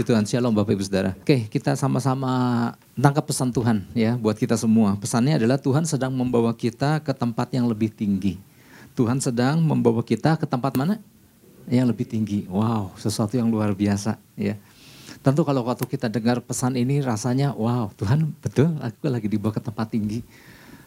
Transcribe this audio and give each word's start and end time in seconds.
Puji 0.00 0.16
Tuhan, 0.16 0.24
Shalom 0.24 0.56
Bapak 0.56 0.72
Ibu 0.72 0.80
Saudara. 0.80 1.12
Oke, 1.12 1.44
kita 1.52 1.76
sama-sama 1.76 2.32
tangkap 2.96 3.20
pesan 3.20 3.52
Tuhan 3.52 3.84
ya 3.92 4.16
buat 4.16 4.32
kita 4.32 4.56
semua. 4.56 4.96
Pesannya 4.96 5.36
adalah 5.36 5.60
Tuhan 5.60 5.84
sedang 5.84 6.08
membawa 6.08 6.56
kita 6.56 7.04
ke 7.04 7.12
tempat 7.12 7.52
yang 7.52 7.68
lebih 7.68 7.92
tinggi. 7.92 8.40
Tuhan 8.96 9.20
sedang 9.20 9.60
membawa 9.60 10.00
kita 10.00 10.40
ke 10.40 10.48
tempat 10.48 10.72
mana? 10.72 10.96
Yang 11.68 11.92
lebih 11.92 12.06
tinggi. 12.08 12.48
Wow, 12.48 12.96
sesuatu 12.96 13.36
yang 13.36 13.52
luar 13.52 13.76
biasa 13.76 14.16
ya. 14.40 14.56
Tentu 15.20 15.44
kalau 15.44 15.68
waktu 15.68 15.84
kita 15.84 16.08
dengar 16.08 16.40
pesan 16.40 16.80
ini 16.80 17.04
rasanya 17.04 17.52
wow 17.52 17.92
Tuhan 17.92 18.32
betul 18.40 18.72
aku 18.80 19.04
lagi 19.04 19.28
dibawa 19.28 19.52
ke 19.52 19.60
tempat 19.60 19.92
tinggi. 19.92 20.24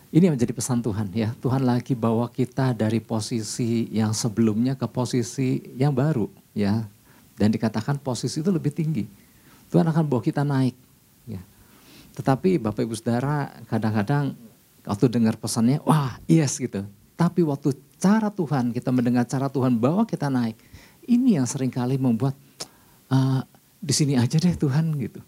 Ini 0.09 0.25
yang 0.25 0.41
menjadi 0.41 0.57
pesan 0.57 0.81
Tuhan 0.81 1.13
ya. 1.13 1.37
Tuhan 1.37 1.61
lagi 1.61 1.93
bawa 1.93 2.33
kita 2.33 2.73
dari 2.73 2.97
posisi 2.97 3.85
yang 3.93 4.09
sebelumnya 4.17 4.73
ke 4.73 4.89
posisi 4.89 5.61
yang 5.77 5.93
baru 5.93 6.25
ya 6.57 6.89
dan 7.37 7.49
dikatakan 7.49 7.97
posisi 7.99 8.41
itu 8.41 8.49
lebih 8.53 8.73
tinggi. 8.73 9.05
Tuhan 9.73 9.85
akan 9.89 10.05
bawa 10.05 10.21
kita 10.21 10.45
naik. 10.45 10.77
Ya. 11.25 11.41
Tetapi 12.13 12.61
Bapak 12.61 12.85
Ibu 12.85 12.93
Saudara 12.93 13.49
kadang-kadang 13.65 14.37
waktu 14.85 15.05
dengar 15.09 15.35
pesannya, 15.39 15.81
wah 15.81 16.19
yes 16.29 16.61
gitu. 16.61 16.85
Tapi 17.17 17.41
waktu 17.41 17.73
cara 17.97 18.29
Tuhan, 18.29 18.69
kita 18.75 18.89
mendengar 18.93 19.25
cara 19.25 19.49
Tuhan 19.49 19.73
bawa 19.77 20.05
kita 20.05 20.29
naik. 20.29 20.57
Ini 21.03 21.41
yang 21.41 21.47
sering 21.49 21.73
kali 21.73 21.97
membuat 21.97 22.37
uh, 23.09 23.41
di 23.83 23.93
sini 23.95 24.15
aja 24.15 24.39
deh 24.39 24.55
Tuhan 24.55 24.95
gitu. 25.01 25.19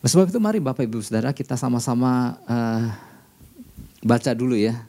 Sebab 0.00 0.32
itu 0.32 0.40
mari 0.40 0.64
Bapak 0.64 0.88
Ibu 0.88 1.04
Saudara 1.04 1.36
kita 1.36 1.60
sama-sama 1.60 2.40
uh, 2.48 2.88
baca 4.00 4.32
dulu 4.32 4.56
ya. 4.56 4.88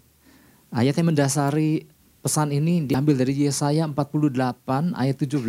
Ayat 0.72 0.96
yang 0.96 1.12
mendasari 1.12 1.84
Pesan 2.22 2.54
ini 2.54 2.86
diambil 2.86 3.18
dari 3.18 3.34
Yesaya 3.34 3.82
48 3.90 4.94
ayat 4.94 5.18
17. 5.18 5.42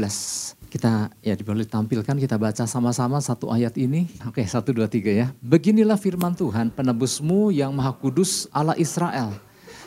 Kita 0.72 1.12
ya 1.20 1.36
boleh 1.44 1.68
tampilkan 1.68 2.16
kita 2.16 2.40
baca 2.40 2.64
sama-sama 2.64 3.20
satu 3.20 3.52
ayat 3.52 3.76
ini. 3.76 4.08
Oke 4.24 4.40
satu 4.48 4.72
dua 4.72 4.88
tiga 4.88 5.12
ya. 5.12 5.36
Beginilah 5.44 6.00
firman 6.00 6.32
Tuhan 6.32 6.72
penebusmu 6.72 7.52
yang 7.52 7.76
maha 7.76 7.92
kudus 7.92 8.48
Allah 8.56 8.72
Israel. 8.80 9.36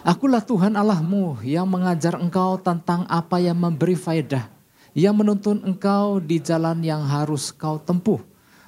Akulah 0.06 0.46
Tuhan 0.46 0.78
Allahmu 0.78 1.42
yang 1.42 1.66
mengajar 1.66 2.22
engkau 2.22 2.62
tentang 2.62 3.10
apa 3.10 3.42
yang 3.42 3.58
memberi 3.58 3.98
faedah. 3.98 4.46
Yang 4.94 5.26
menuntun 5.26 5.66
engkau 5.66 6.22
di 6.22 6.38
jalan 6.38 6.86
yang 6.86 7.02
harus 7.02 7.50
kau 7.50 7.82
tempuh. 7.82 8.22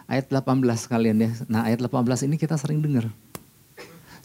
Ayat 0.09 0.25
18 0.33 0.65
kalian 0.89 1.21
ya. 1.21 1.31
Nah 1.45 1.69
ayat 1.69 1.85
18 1.85 2.25
ini 2.25 2.41
kita 2.41 2.57
sering 2.57 2.81
dengar. 2.81 3.13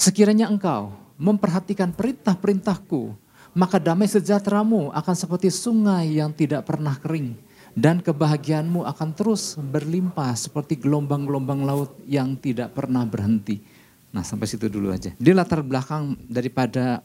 Sekiranya 0.00 0.48
engkau 0.48 0.96
memperhatikan 1.20 1.92
perintah-perintahku 1.92 3.21
maka 3.52 3.76
damai 3.76 4.08
sejahteramu 4.08 4.92
akan 4.92 5.14
seperti 5.16 5.52
sungai 5.52 6.16
yang 6.16 6.32
tidak 6.32 6.64
pernah 6.64 6.96
kering. 6.96 7.36
Dan 7.72 8.04
kebahagiaanmu 8.04 8.84
akan 8.84 9.16
terus 9.16 9.56
berlimpah 9.56 10.36
seperti 10.36 10.76
gelombang-gelombang 10.76 11.64
laut 11.64 11.96
yang 12.04 12.36
tidak 12.36 12.76
pernah 12.76 13.08
berhenti. 13.08 13.64
Nah 14.12 14.20
sampai 14.20 14.44
situ 14.44 14.68
dulu 14.68 14.92
aja. 14.92 15.16
Di 15.16 15.32
latar 15.32 15.64
belakang 15.64 16.20
daripada 16.28 17.00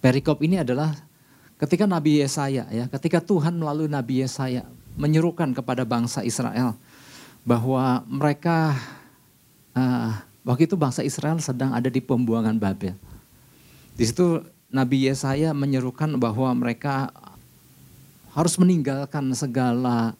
perikop 0.00 0.40
ini 0.40 0.64
adalah 0.64 0.96
ketika 1.60 1.84
Nabi 1.84 2.24
Yesaya 2.24 2.64
ya, 2.72 2.88
ketika 2.88 3.20
Tuhan 3.20 3.60
melalui 3.60 3.84
Nabi 3.84 4.24
Yesaya 4.24 4.64
menyerukan 4.96 5.52
kepada 5.52 5.84
bangsa 5.84 6.24
Israel 6.24 6.72
bahwa 7.44 8.00
mereka 8.08 8.72
uh, 9.76 10.24
waktu 10.40 10.64
itu 10.64 10.74
bangsa 10.80 11.04
Israel 11.04 11.36
sedang 11.36 11.76
ada 11.76 11.92
di 11.92 12.00
pembuangan 12.00 12.56
Babel. 12.56 12.96
Di 13.92 14.04
situ 14.08 14.40
Nabi 14.70 15.06
Yesaya 15.06 15.54
menyerukan 15.54 16.10
bahwa 16.18 16.50
mereka 16.56 17.14
harus 18.34 18.58
meninggalkan 18.60 19.24
segala 19.32 20.12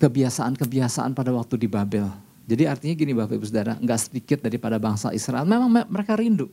kebiasaan-kebiasaan 0.00 1.12
pada 1.12 1.30
waktu 1.30 1.60
di 1.60 1.68
Babel. 1.68 2.08
Jadi 2.50 2.66
artinya 2.66 2.94
gini 2.98 3.12
Bapak 3.14 3.38
Ibu 3.38 3.46
Saudara, 3.46 3.78
nggak 3.78 4.00
sedikit 4.10 4.38
daripada 4.42 4.80
bangsa 4.80 5.14
Israel. 5.14 5.46
Memang 5.46 5.86
mereka 5.86 6.18
rindu. 6.18 6.50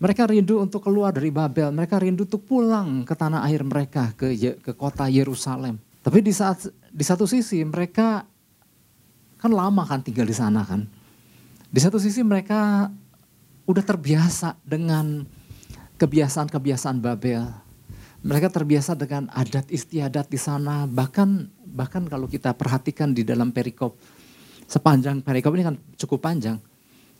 Mereka 0.00 0.26
rindu 0.26 0.58
untuk 0.58 0.82
keluar 0.82 1.12
dari 1.12 1.28
Babel. 1.28 1.70
Mereka 1.70 2.00
rindu 2.00 2.24
untuk 2.24 2.42
pulang 2.42 3.04
ke 3.04 3.14
tanah 3.14 3.44
air 3.46 3.62
mereka, 3.62 4.10
ke, 4.16 4.34
ke 4.58 4.72
kota 4.74 5.06
Yerusalem. 5.06 5.78
Tapi 6.00 6.24
di 6.24 6.32
saat 6.32 6.66
di 6.88 7.04
satu 7.04 7.28
sisi 7.28 7.60
mereka 7.62 8.24
kan 9.36 9.52
lama 9.52 9.84
kan 9.84 10.00
tinggal 10.00 10.24
di 10.24 10.34
sana 10.34 10.64
kan. 10.64 10.88
Di 11.70 11.78
satu 11.78 12.00
sisi 12.00 12.24
mereka 12.24 12.88
udah 13.68 13.84
terbiasa 13.84 14.58
dengan 14.64 15.22
kebiasaan-kebiasaan 16.00 16.96
Babel. 17.04 17.44
Mereka 18.24 18.48
terbiasa 18.48 18.96
dengan 18.96 19.28
adat 19.32 19.68
istiadat 19.68 20.32
di 20.32 20.40
sana. 20.40 20.88
Bahkan 20.88 21.28
bahkan 21.76 22.08
kalau 22.08 22.24
kita 22.24 22.56
perhatikan 22.56 23.12
di 23.12 23.22
dalam 23.22 23.52
perikop 23.52 23.94
sepanjang 24.64 25.20
perikop 25.20 25.52
ini 25.54 25.64
kan 25.66 25.76
cukup 25.98 26.24
panjang 26.24 26.56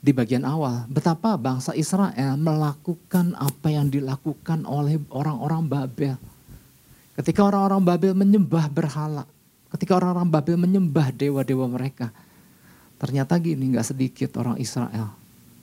di 0.00 0.16
bagian 0.16 0.48
awal 0.48 0.88
betapa 0.88 1.36
bangsa 1.36 1.76
Israel 1.76 2.40
melakukan 2.40 3.36
apa 3.36 3.68
yang 3.68 3.92
dilakukan 3.92 4.64
oleh 4.64 4.96
orang-orang 5.12 5.68
Babel. 5.68 6.16
Ketika 7.20 7.44
orang-orang 7.44 7.84
Babel 7.84 8.14
menyembah 8.16 8.72
berhala, 8.72 9.28
ketika 9.76 10.00
orang-orang 10.00 10.28
Babel 10.32 10.56
menyembah 10.56 11.12
dewa-dewa 11.12 11.68
mereka, 11.68 12.08
ternyata 12.96 13.36
gini 13.36 13.76
nggak 13.76 13.92
sedikit 13.92 14.40
orang 14.40 14.56
Israel 14.56 15.12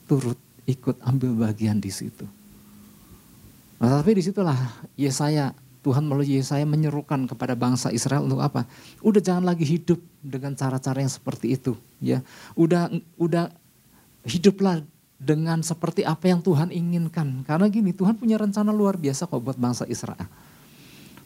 turut 0.06 0.38
ikut 0.70 1.02
ambil 1.02 1.34
bagian 1.50 1.82
di 1.82 1.90
situ. 1.90 2.37
Nah, 3.78 4.02
tapi 4.02 4.18
di 4.18 4.22
situlah 4.26 4.58
Yesaya, 4.98 5.54
Tuhan 5.86 6.02
melalui 6.02 6.42
Yesaya 6.42 6.66
menyerukan 6.66 7.30
kepada 7.30 7.54
bangsa 7.54 7.94
Israel 7.94 8.26
untuk 8.26 8.42
apa? 8.42 8.66
Udah 9.00 9.22
jangan 9.22 9.46
lagi 9.46 9.62
hidup 9.62 10.02
dengan 10.18 10.58
cara-cara 10.58 10.98
yang 10.98 11.10
seperti 11.10 11.54
itu, 11.54 11.78
ya. 12.02 12.18
Udah 12.58 12.90
udah 13.14 13.54
hiduplah 14.26 14.82
dengan 15.18 15.62
seperti 15.62 16.02
apa 16.02 16.26
yang 16.30 16.42
Tuhan 16.42 16.74
inginkan. 16.74 17.46
Karena 17.46 17.66
gini, 17.70 17.94
Tuhan 17.94 18.18
punya 18.18 18.38
rencana 18.38 18.74
luar 18.74 18.98
biasa 18.98 19.30
kok 19.30 19.42
buat 19.42 19.58
bangsa 19.58 19.86
Israel. 19.86 20.26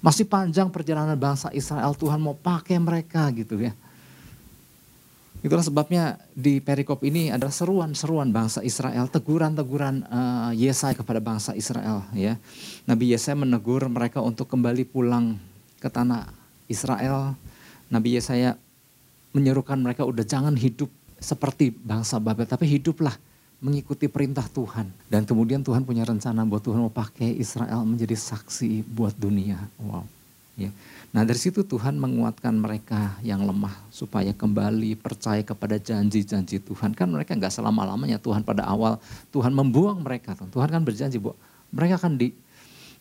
Masih 0.03 0.27
panjang 0.27 0.69
perjalanan 0.69 1.15
bangsa 1.17 1.49
Israel, 1.55 1.95
Tuhan 1.97 2.19
mau 2.19 2.35
pakai 2.35 2.77
mereka 2.77 3.31
gitu 3.33 3.57
ya. 3.61 3.73
Itulah 5.43 5.67
sebabnya 5.67 6.23
di 6.39 6.63
perikop 6.63 7.03
ini 7.03 7.35
ada 7.35 7.51
seruan-seruan 7.51 8.31
bangsa 8.31 8.63
Israel, 8.63 9.11
teguran-teguran 9.11 10.07
uh, 10.07 10.55
Yesaya 10.55 10.95
kepada 10.95 11.19
bangsa 11.19 11.51
Israel. 11.59 12.07
Ya, 12.15 12.39
Nabi 12.87 13.11
Yesaya 13.11 13.35
menegur 13.35 13.83
mereka 13.91 14.23
untuk 14.23 14.47
kembali 14.47 14.87
pulang 14.87 15.43
ke 15.83 15.91
tanah 15.91 16.31
Israel. 16.71 17.35
Nabi 17.91 18.23
Yesaya 18.23 18.55
menyerukan 19.35 19.83
mereka 19.83 20.07
udah 20.07 20.23
jangan 20.23 20.55
hidup 20.55 20.87
seperti 21.19 21.75
bangsa 21.75 22.23
Babel, 22.23 22.47
tapi 22.47 22.71
hiduplah 22.71 23.19
mengikuti 23.59 24.07
perintah 24.07 24.47
Tuhan. 24.47 24.95
Dan 25.11 25.27
kemudian 25.27 25.67
Tuhan 25.67 25.83
punya 25.83 26.07
rencana 26.07 26.47
buat 26.47 26.63
Tuhan 26.63 26.87
mau 26.87 26.95
pakai 26.95 27.35
Israel 27.35 27.83
menjadi 27.83 28.15
saksi 28.15 28.87
buat 28.87 29.19
dunia. 29.19 29.59
Wow. 29.83 30.22
Ya. 30.53 30.69
Nah 31.13 31.25
dari 31.25 31.41
situ 31.41 31.65
Tuhan 31.65 31.97
menguatkan 31.97 32.53
mereka 32.53 33.17
yang 33.25 33.45
lemah 33.45 33.73
supaya 33.89 34.37
kembali 34.37 34.97
percaya 35.01 35.41
kepada 35.41 35.81
janji-janji 35.81 36.61
Tuhan. 36.61 36.93
Kan 36.93 37.13
mereka 37.13 37.33
nggak 37.33 37.53
selama-lamanya 37.53 38.21
Tuhan 38.21 38.45
pada 38.45 38.69
awal 38.69 39.01
Tuhan 39.33 39.53
membuang 39.53 40.05
mereka. 40.05 40.37
Tuhan 40.37 40.69
kan 40.69 40.83
berjanji 40.85 41.17
bahwa 41.17 41.37
mereka 41.73 42.01
akan 42.05 42.21
di 42.21 42.37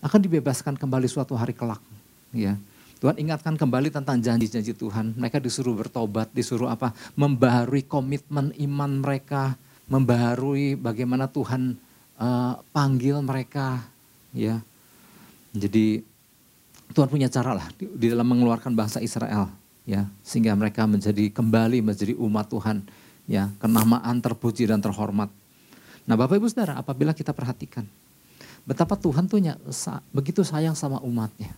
akan 0.01 0.19
dibebaskan 0.23 0.75
kembali 0.79 1.07
suatu 1.11 1.35
hari 1.35 1.51
kelak. 1.51 1.79
Ya. 2.31 2.55
Tuhan 3.01 3.17
ingatkan 3.17 3.57
kembali 3.57 3.89
tentang 3.89 4.21
janji-janji 4.21 4.77
Tuhan. 4.77 5.17
Mereka 5.17 5.41
disuruh 5.41 5.73
bertobat, 5.73 6.29
disuruh 6.31 6.69
apa? 6.69 6.93
Membaharui 7.17 7.81
komitmen 7.81 8.53
iman 8.61 8.91
mereka, 9.01 9.57
membaharui 9.89 10.77
bagaimana 10.77 11.25
Tuhan 11.25 11.81
uh, 12.21 12.61
panggil 12.69 13.17
mereka. 13.25 13.81
Ya. 14.37 14.61
Jadi 15.51 16.05
Tuhan 16.91 17.07
punya 17.07 17.31
cara 17.31 17.55
lah 17.55 17.67
di, 17.75 18.07
dalam 18.11 18.27
mengeluarkan 18.27 18.75
bangsa 18.75 18.99
Israel 18.99 19.47
ya 19.87 20.05
sehingga 20.21 20.53
mereka 20.53 20.85
menjadi 20.85 21.31
kembali 21.33 21.81
menjadi 21.81 22.13
umat 22.19 22.51
Tuhan 22.51 22.85
ya 23.25 23.49
kenamaan 23.57 24.19
terpuji 24.21 24.69
dan 24.69 24.83
terhormat. 24.83 25.31
Nah 26.05 26.15
Bapak 26.19 26.37
Ibu 26.37 26.47
Saudara 26.51 26.77
apabila 26.77 27.15
kita 27.15 27.31
perhatikan 27.31 27.87
betapa 28.67 28.93
Tuhan 28.93 29.25
tuh 29.25 29.41
begitu 30.13 30.45
sayang 30.45 30.77
sama 30.77 31.01
umatnya. 31.01 31.49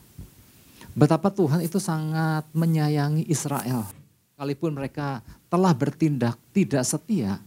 Betapa 0.94 1.34
Tuhan 1.34 1.66
itu 1.66 1.82
sangat 1.82 2.46
menyayangi 2.54 3.26
Israel. 3.26 3.90
Sekalipun 4.38 4.78
mereka 4.78 5.26
telah 5.50 5.74
bertindak 5.74 6.38
tidak 6.54 6.86
setia, 6.86 7.42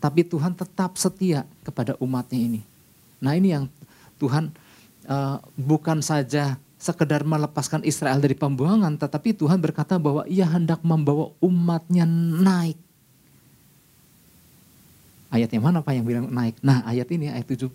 tapi 0.00 0.24
Tuhan 0.24 0.56
tetap 0.56 0.96
setia 0.96 1.44
kepada 1.60 1.92
umatnya 2.00 2.40
ini. 2.40 2.60
Nah 3.20 3.36
ini 3.36 3.52
yang 3.52 3.68
Tuhan 4.16 4.48
uh, 5.08 5.36
bukan 5.60 6.00
saja 6.00 6.56
sekedar 6.86 7.26
melepaskan 7.26 7.82
Israel 7.82 8.22
dari 8.22 8.38
pembuangan, 8.38 8.94
tetapi 8.94 9.34
Tuhan 9.34 9.58
berkata 9.58 9.98
bahwa 9.98 10.22
ia 10.30 10.46
hendak 10.46 10.78
membawa 10.86 11.34
umatnya 11.42 12.06
naik. 12.06 12.78
Ayat 15.34 15.50
yang 15.50 15.66
mana 15.66 15.82
Pak 15.82 15.92
yang 15.98 16.06
bilang 16.06 16.30
naik? 16.30 16.54
Nah 16.62 16.86
ayat 16.86 17.10
ini 17.10 17.26
ayat 17.26 17.50
17. 17.50 17.66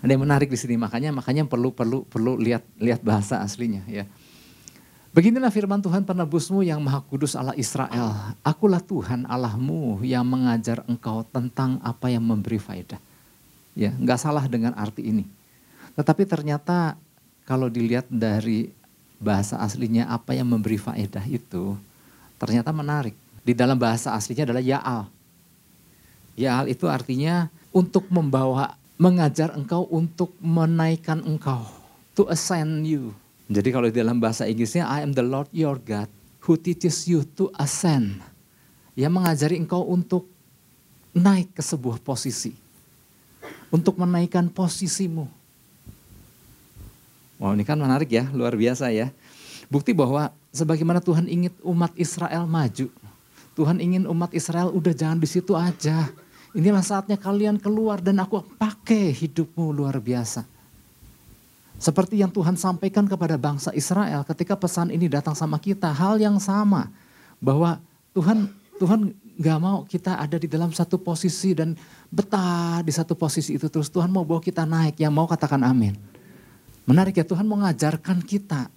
Ada 0.00 0.10
yang 0.10 0.24
menarik 0.24 0.48
di 0.48 0.58
sini 0.60 0.76
makanya 0.80 1.12
makanya 1.12 1.44
perlu 1.48 1.72
perlu 1.72 2.04
perlu 2.04 2.36
lihat 2.36 2.64
lihat 2.80 3.04
bahasa 3.04 3.40
aslinya 3.44 3.84
ya. 3.88 4.08
Beginilah 5.14 5.54
firman 5.54 5.78
Tuhan 5.78 6.02
penebusmu 6.02 6.66
yang 6.66 6.82
maha 6.82 6.98
kudus 7.06 7.38
Allah 7.38 7.54
Israel. 7.54 8.34
Akulah 8.42 8.82
Tuhan 8.82 9.22
Allahmu 9.30 10.02
yang 10.02 10.26
mengajar 10.26 10.82
engkau 10.90 11.22
tentang 11.30 11.78
apa 11.86 12.10
yang 12.10 12.26
memberi 12.26 12.58
faedah. 12.58 12.98
Ya, 13.78 13.94
nggak 13.94 14.18
salah 14.18 14.42
dengan 14.50 14.74
arti 14.74 15.06
ini. 15.06 15.24
Tetapi 15.94 16.22
ternyata 16.26 16.98
kalau 17.46 17.70
dilihat 17.70 18.10
dari 18.10 18.70
bahasa 19.18 19.58
aslinya 19.62 20.10
apa 20.10 20.34
yang 20.34 20.50
memberi 20.50 20.78
faedah 20.78 21.22
itu 21.26 21.78
ternyata 22.38 22.74
menarik. 22.74 23.14
Di 23.44 23.52
dalam 23.52 23.78
bahasa 23.78 24.12
aslinya 24.16 24.48
adalah 24.50 24.64
ya'al. 24.64 25.06
Ya'al 26.34 26.66
itu 26.72 26.90
artinya 26.90 27.46
untuk 27.70 28.08
membawa, 28.10 28.74
mengajar 28.98 29.54
engkau 29.54 29.86
untuk 29.92 30.34
menaikkan 30.42 31.22
engkau. 31.22 31.62
To 32.14 32.30
ascend 32.30 32.86
you 32.86 33.14
jadi 33.44 33.68
kalau 33.76 33.92
di 33.92 33.96
dalam 34.00 34.16
bahasa 34.16 34.48
Inggrisnya, 34.48 34.88
I 34.88 35.04
am 35.04 35.12
the 35.12 35.24
Lord 35.24 35.52
your 35.52 35.76
God 35.76 36.08
who 36.48 36.56
teaches 36.56 37.04
you 37.04 37.28
to 37.36 37.52
ascend. 37.60 38.24
Yang 38.96 39.12
mengajari 39.12 39.56
engkau 39.60 39.84
untuk 39.84 40.24
naik 41.12 41.52
ke 41.52 41.60
sebuah 41.60 42.00
posisi. 42.00 42.56
Untuk 43.68 44.00
menaikkan 44.00 44.48
posisimu. 44.48 45.28
Wow 47.44 47.52
ini 47.52 47.60
kan 47.60 47.76
menarik 47.76 48.08
ya, 48.08 48.24
luar 48.32 48.56
biasa 48.56 48.88
ya. 48.88 49.12
Bukti 49.68 49.92
bahwa 49.92 50.32
sebagaimana 50.48 51.04
Tuhan 51.04 51.28
ingin 51.28 51.52
umat 51.60 51.92
Israel 51.92 52.48
maju. 52.48 52.88
Tuhan 53.52 53.84
ingin 53.84 54.08
umat 54.08 54.32
Israel 54.32 54.72
udah 54.72 54.96
jangan 54.96 55.20
di 55.20 55.28
situ 55.28 55.52
aja. 55.52 56.08
Inilah 56.56 56.80
saatnya 56.80 57.20
kalian 57.20 57.60
keluar 57.60 58.00
dan 58.00 58.16
aku 58.16 58.40
pakai 58.56 59.12
hidupmu 59.12 59.76
luar 59.76 60.00
biasa. 60.00 60.48
Seperti 61.76 62.16
yang 62.24 62.32
Tuhan 62.32 62.56
sampaikan 62.56 63.04
kepada 63.04 63.36
bangsa 63.36 63.76
Israel 63.76 64.24
ketika 64.24 64.56
pesan 64.56 64.88
ini 64.88 65.04
datang 65.12 65.36
sama 65.36 65.60
kita, 65.60 65.92
hal 65.92 66.16
yang 66.16 66.40
sama 66.40 66.88
bahwa 67.44 67.76
Tuhan 68.16 68.48
Tuhan 68.80 69.12
nggak 69.36 69.58
mau 69.60 69.84
kita 69.84 70.16
ada 70.16 70.40
di 70.40 70.48
dalam 70.48 70.72
satu 70.72 70.96
posisi 70.96 71.52
dan 71.52 71.76
betah 72.08 72.80
di 72.80 72.88
satu 72.88 73.12
posisi 73.12 73.60
itu 73.60 73.68
terus 73.68 73.92
Tuhan 73.92 74.08
mau 74.08 74.24
bawa 74.24 74.40
kita 74.40 74.64
naik. 74.64 74.96
Yang 74.96 75.12
mau 75.12 75.28
katakan 75.28 75.60
amin. 75.60 75.92
Menarik 76.84 77.16
ya 77.16 77.24
Tuhan 77.24 77.48
mengajarkan 77.48 78.20
kita 78.20 78.68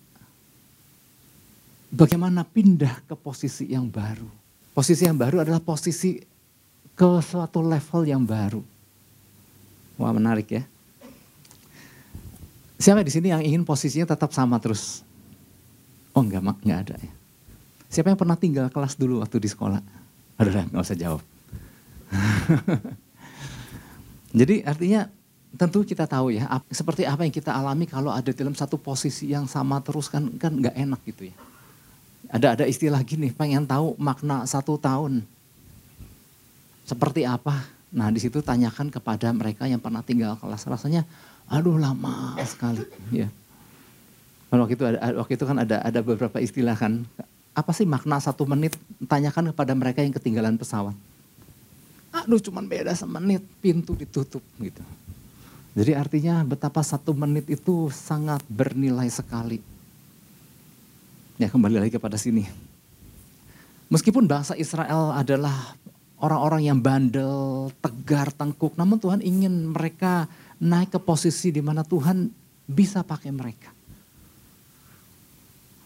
bagaimana 1.91 2.47
pindah 2.47 3.03
ke 3.03 3.15
posisi 3.19 3.67
yang 3.67 3.91
baru. 3.91 4.31
Posisi 4.71 5.03
yang 5.03 5.19
baru 5.19 5.43
adalah 5.43 5.59
posisi 5.59 6.23
ke 6.95 7.09
suatu 7.19 7.59
level 7.59 8.07
yang 8.07 8.23
baru. 8.23 8.63
Wah 9.97 10.13
menarik 10.13 10.47
ya. 10.53 10.63
Siapa 12.77 13.01
di 13.01 13.09
sini 13.09 13.33
yang 13.33 13.41
ingin 13.41 13.65
posisinya 13.65 14.13
tetap 14.13 14.29
sama 14.31 14.61
terus? 14.61 15.01
Oh 16.13 16.21
enggak, 16.21 16.45
enggak 16.45 16.79
ada 16.87 16.95
ya. 17.01 17.11
Siapa 17.89 18.13
yang 18.13 18.19
pernah 18.19 18.37
tinggal 18.37 18.69
kelas 18.69 18.93
dulu 18.93 19.25
waktu 19.25 19.41
di 19.41 19.49
sekolah? 19.49 19.81
Aduh, 20.37 20.53
nggak 20.53 20.85
usah 20.85 20.93
jawab. 20.93 21.21
Jadi 24.39 24.61
artinya 24.61 25.09
tentu 25.57 25.83
kita 25.83 26.05
tahu 26.05 26.37
ya, 26.37 26.45
seperti 26.69 27.03
apa 27.03 27.25
yang 27.25 27.33
kita 27.33 27.51
alami 27.51 27.89
kalau 27.89 28.13
ada 28.13 28.29
dalam 28.31 28.53
satu 28.53 28.77
posisi 28.77 29.33
yang 29.33 29.49
sama 29.49 29.81
terus 29.81 30.07
kan 30.07 30.29
kan 30.37 30.53
nggak 30.53 30.75
enak 30.77 31.01
gitu 31.09 31.33
ya. 31.33 31.35
Ada 32.31 32.47
ada 32.59 32.65
istilah 32.69 33.01
gini, 33.01 33.33
pengen 33.33 33.65
tahu 33.65 33.97
makna 33.97 34.45
satu 34.45 34.77
tahun 34.77 35.25
seperti 36.87 37.27
apa? 37.27 37.67
Nah 37.91 38.11
di 38.13 38.19
situ 38.19 38.39
tanyakan 38.39 38.91
kepada 38.91 39.31
mereka 39.31 39.67
yang 39.67 39.79
pernah 39.79 40.03
tinggal 40.03 40.35
kelas. 40.39 40.67
Rasanya 40.67 41.07
Aduh 41.47 41.79
lama 41.79 42.35
sekali. 42.43 42.83
Ya. 43.11 43.31
Waktu 44.51 44.75
itu 44.75 44.83
ada, 44.83 44.99
waktu 45.23 45.33
itu 45.39 45.45
kan 45.47 45.57
ada 45.63 45.79
ada 45.79 45.99
beberapa 46.03 46.37
istilah 46.43 46.75
kan. 46.75 47.07
Apa 47.55 47.71
sih 47.73 47.87
makna 47.87 48.19
satu 48.19 48.43
menit? 48.43 48.75
Tanyakan 49.07 49.55
kepada 49.55 49.71
mereka 49.73 50.03
yang 50.03 50.11
ketinggalan 50.11 50.59
pesawat. 50.59 50.93
Aduh 52.11 52.39
cuman 52.43 52.67
beda 52.67 52.91
semenit 52.95 53.43
pintu 53.63 53.95
ditutup 53.95 54.43
gitu. 54.59 54.83
Jadi 55.77 55.93
artinya 55.93 56.41
betapa 56.41 56.81
satu 56.81 57.13
menit 57.13 57.45
itu 57.53 57.93
sangat 57.93 58.41
bernilai 58.49 59.05
sekali. 59.13 59.61
Ya 61.37 61.53
kembali 61.53 61.77
lagi 61.77 61.93
kepada 61.93 62.17
sini. 62.17 62.49
Meskipun 63.93 64.25
bangsa 64.25 64.57
Israel 64.57 65.13
adalah 65.13 65.77
orang-orang 66.17 66.65
yang 66.65 66.81
bandel, 66.81 67.69
tegar, 67.77 68.33
tengkuk. 68.33 68.73
Namun 68.73 68.97
Tuhan 68.97 69.21
ingin 69.21 69.69
mereka 69.69 70.25
naik 70.57 70.97
ke 70.97 70.99
posisi 70.99 71.53
di 71.53 71.61
mana 71.61 71.85
Tuhan 71.85 72.25
bisa 72.65 73.05
pakai 73.05 73.29
mereka. 73.29 73.69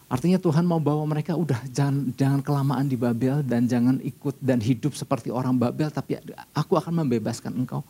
Artinya 0.08 0.40
Tuhan 0.40 0.64
mau 0.64 0.80
bawa 0.80 1.04
mereka 1.04 1.36
udah 1.36 1.68
jangan 1.68 2.16
jangan 2.16 2.40
kelamaan 2.40 2.88
di 2.88 2.96
Babel 2.96 3.44
dan 3.44 3.68
jangan 3.68 4.00
ikut 4.00 4.40
dan 4.40 4.56
hidup 4.56 4.96
seperti 4.96 5.28
orang 5.28 5.56
Babel 5.60 5.92
tapi 5.92 6.16
aku 6.56 6.80
akan 6.80 7.04
membebaskan 7.04 7.52
engkau 7.52 7.84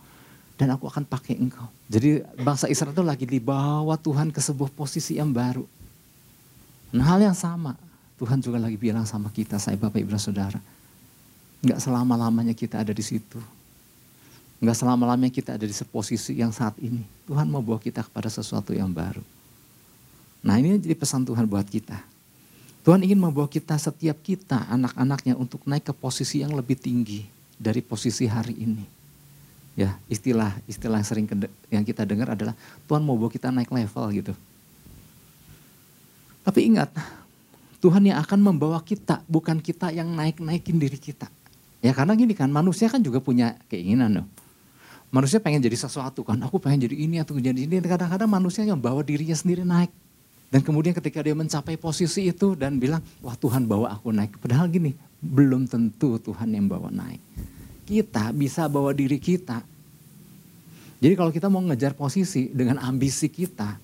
dan 0.56 0.72
aku 0.72 0.88
akan 0.88 1.04
pakai 1.08 1.40
engkau. 1.40 1.66
Jadi 1.88 2.22
bangsa 2.40 2.68
Israel 2.68 2.92
itu 2.92 3.04
lagi 3.04 3.26
dibawa 3.26 3.96
Tuhan 3.96 4.30
ke 4.30 4.40
sebuah 4.40 4.70
posisi 4.72 5.16
yang 5.16 5.32
baru. 5.32 5.64
Nah 6.92 7.04
hal 7.08 7.24
yang 7.24 7.36
sama 7.36 7.74
Tuhan 8.22 8.38
juga 8.38 8.60
lagi 8.60 8.78
bilang 8.78 9.02
sama 9.02 9.32
kita 9.34 9.58
saya 9.58 9.74
Bapak 9.74 9.98
Ibu 9.98 10.14
Saudara. 10.14 10.60
Enggak 11.58 11.82
selama-lamanya 11.82 12.54
kita 12.54 12.82
ada 12.82 12.94
di 12.94 13.02
situ. 13.02 13.38
Enggak 14.62 14.78
selama-lamanya 14.78 15.34
kita 15.34 15.58
ada 15.58 15.66
di 15.66 15.74
posisi 15.90 16.38
yang 16.38 16.54
saat 16.54 16.78
ini. 16.78 17.02
Tuhan 17.26 17.50
mau 17.50 17.58
bawa 17.58 17.82
kita 17.82 18.06
kepada 18.06 18.30
sesuatu 18.30 18.70
yang 18.70 18.94
baru. 18.94 19.22
Nah 20.46 20.58
ini 20.58 20.78
jadi 20.78 20.94
pesan 20.94 21.26
Tuhan 21.26 21.50
buat 21.50 21.66
kita. 21.66 21.98
Tuhan 22.82 23.02
ingin 23.06 23.18
membawa 23.18 23.46
kita 23.46 23.78
setiap 23.78 24.18
kita 24.22 24.70
anak-anaknya 24.70 25.38
untuk 25.38 25.62
naik 25.66 25.90
ke 25.90 25.94
posisi 25.94 26.42
yang 26.42 26.54
lebih 26.54 26.74
tinggi 26.74 27.26
dari 27.54 27.78
posisi 27.78 28.26
hari 28.26 28.58
ini. 28.58 29.01
Ya 29.72 29.96
istilah 30.06 30.52
istilah 30.68 31.00
yang 31.00 31.08
sering 31.08 31.26
yang 31.72 31.84
kita 31.84 32.04
dengar 32.04 32.36
adalah 32.36 32.52
Tuhan 32.84 33.00
mau 33.00 33.16
bawa 33.16 33.32
kita 33.32 33.48
naik 33.48 33.72
level 33.72 34.04
gitu. 34.12 34.32
Tapi 36.42 36.60
ingat 36.68 36.92
Tuhan 37.80 38.04
yang 38.04 38.20
akan 38.20 38.38
membawa 38.52 38.78
kita 38.84 39.24
bukan 39.26 39.58
kita 39.58 39.90
yang 39.90 40.12
naik-naikin 40.12 40.76
diri 40.76 41.00
kita. 41.00 41.26
Ya 41.82 41.96
karena 41.96 42.14
gini 42.14 42.36
kan 42.36 42.52
manusia 42.52 42.86
kan 42.92 43.00
juga 43.00 43.18
punya 43.18 43.56
keinginan 43.66 44.22
loh. 44.22 44.26
Manusia 45.12 45.44
pengen 45.44 45.60
jadi 45.60 45.76
sesuatu 45.76 46.24
kan, 46.24 46.40
aku 46.40 46.56
pengen 46.56 46.88
jadi 46.88 46.96
ini 46.96 47.20
atau 47.20 47.36
jadi 47.36 47.68
ini. 47.68 47.84
Kadang-kadang 47.84 48.24
manusia 48.32 48.64
yang 48.64 48.80
bawa 48.80 49.04
dirinya 49.04 49.36
sendiri 49.36 49.60
naik. 49.60 49.92
Dan 50.48 50.64
kemudian 50.64 50.96
ketika 50.96 51.20
dia 51.20 51.36
mencapai 51.36 51.76
posisi 51.76 52.32
itu 52.32 52.56
dan 52.56 52.80
bilang, 52.80 53.04
wah 53.20 53.36
Tuhan 53.36 53.68
bawa 53.68 53.92
aku 53.92 54.08
naik. 54.08 54.40
Padahal 54.40 54.72
gini, 54.72 54.96
belum 55.20 55.68
tentu 55.68 56.16
Tuhan 56.16 56.56
yang 56.56 56.64
bawa 56.64 56.88
naik. 56.88 57.20
Kita 57.92 58.32
bisa 58.32 58.64
bawa 58.72 58.96
diri 58.96 59.20
kita. 59.20 59.60
Jadi 60.96 61.12
kalau 61.12 61.28
kita 61.28 61.52
mau 61.52 61.60
ngejar 61.60 61.92
posisi 61.92 62.48
dengan 62.48 62.80
ambisi 62.80 63.28
kita, 63.28 63.76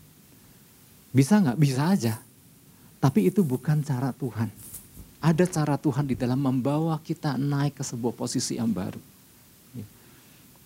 bisa 1.13 1.45
nggak? 1.45 1.59
Bisa 1.61 1.93
aja. 1.93 2.15
Tapi 2.97 3.29
itu 3.29 3.45
bukan 3.45 3.85
cara 3.85 4.17
Tuhan. 4.17 4.49
Ada 5.21 5.45
cara 5.45 5.77
Tuhan 5.77 6.09
di 6.09 6.17
dalam 6.17 6.41
membawa 6.41 6.97
kita 7.05 7.37
naik 7.37 7.77
ke 7.77 7.85
sebuah 7.85 8.17
posisi 8.17 8.57
yang 8.57 8.73
baru. 8.73 9.03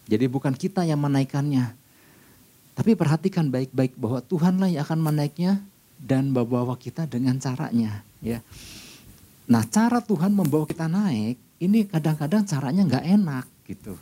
Jadi 0.07 0.25
bukan 0.31 0.55
kita 0.55 0.87
yang 0.87 1.03
menaikkannya. 1.03 1.73
Tapi 2.79 2.95
perhatikan 2.95 3.51
baik-baik 3.53 3.99
bahwa 3.99 4.23
Tuhanlah 4.25 4.69
yang 4.73 4.83
akan 4.87 5.01
menaiknya 5.03 5.61
dan 5.99 6.31
membawa 6.31 6.75
kita 6.79 7.11
dengan 7.11 7.37
caranya. 7.43 8.07
Ya. 8.23 8.39
Nah 9.47 9.63
cara 9.69 10.01
Tuhan 10.01 10.33
membawa 10.33 10.65
kita 10.65 10.89
naik, 10.89 11.37
ini 11.63 11.87
kadang-kadang 11.87 12.43
caranya 12.43 12.83
nggak 12.83 13.07
enak 13.07 13.47
gitu. 13.71 13.95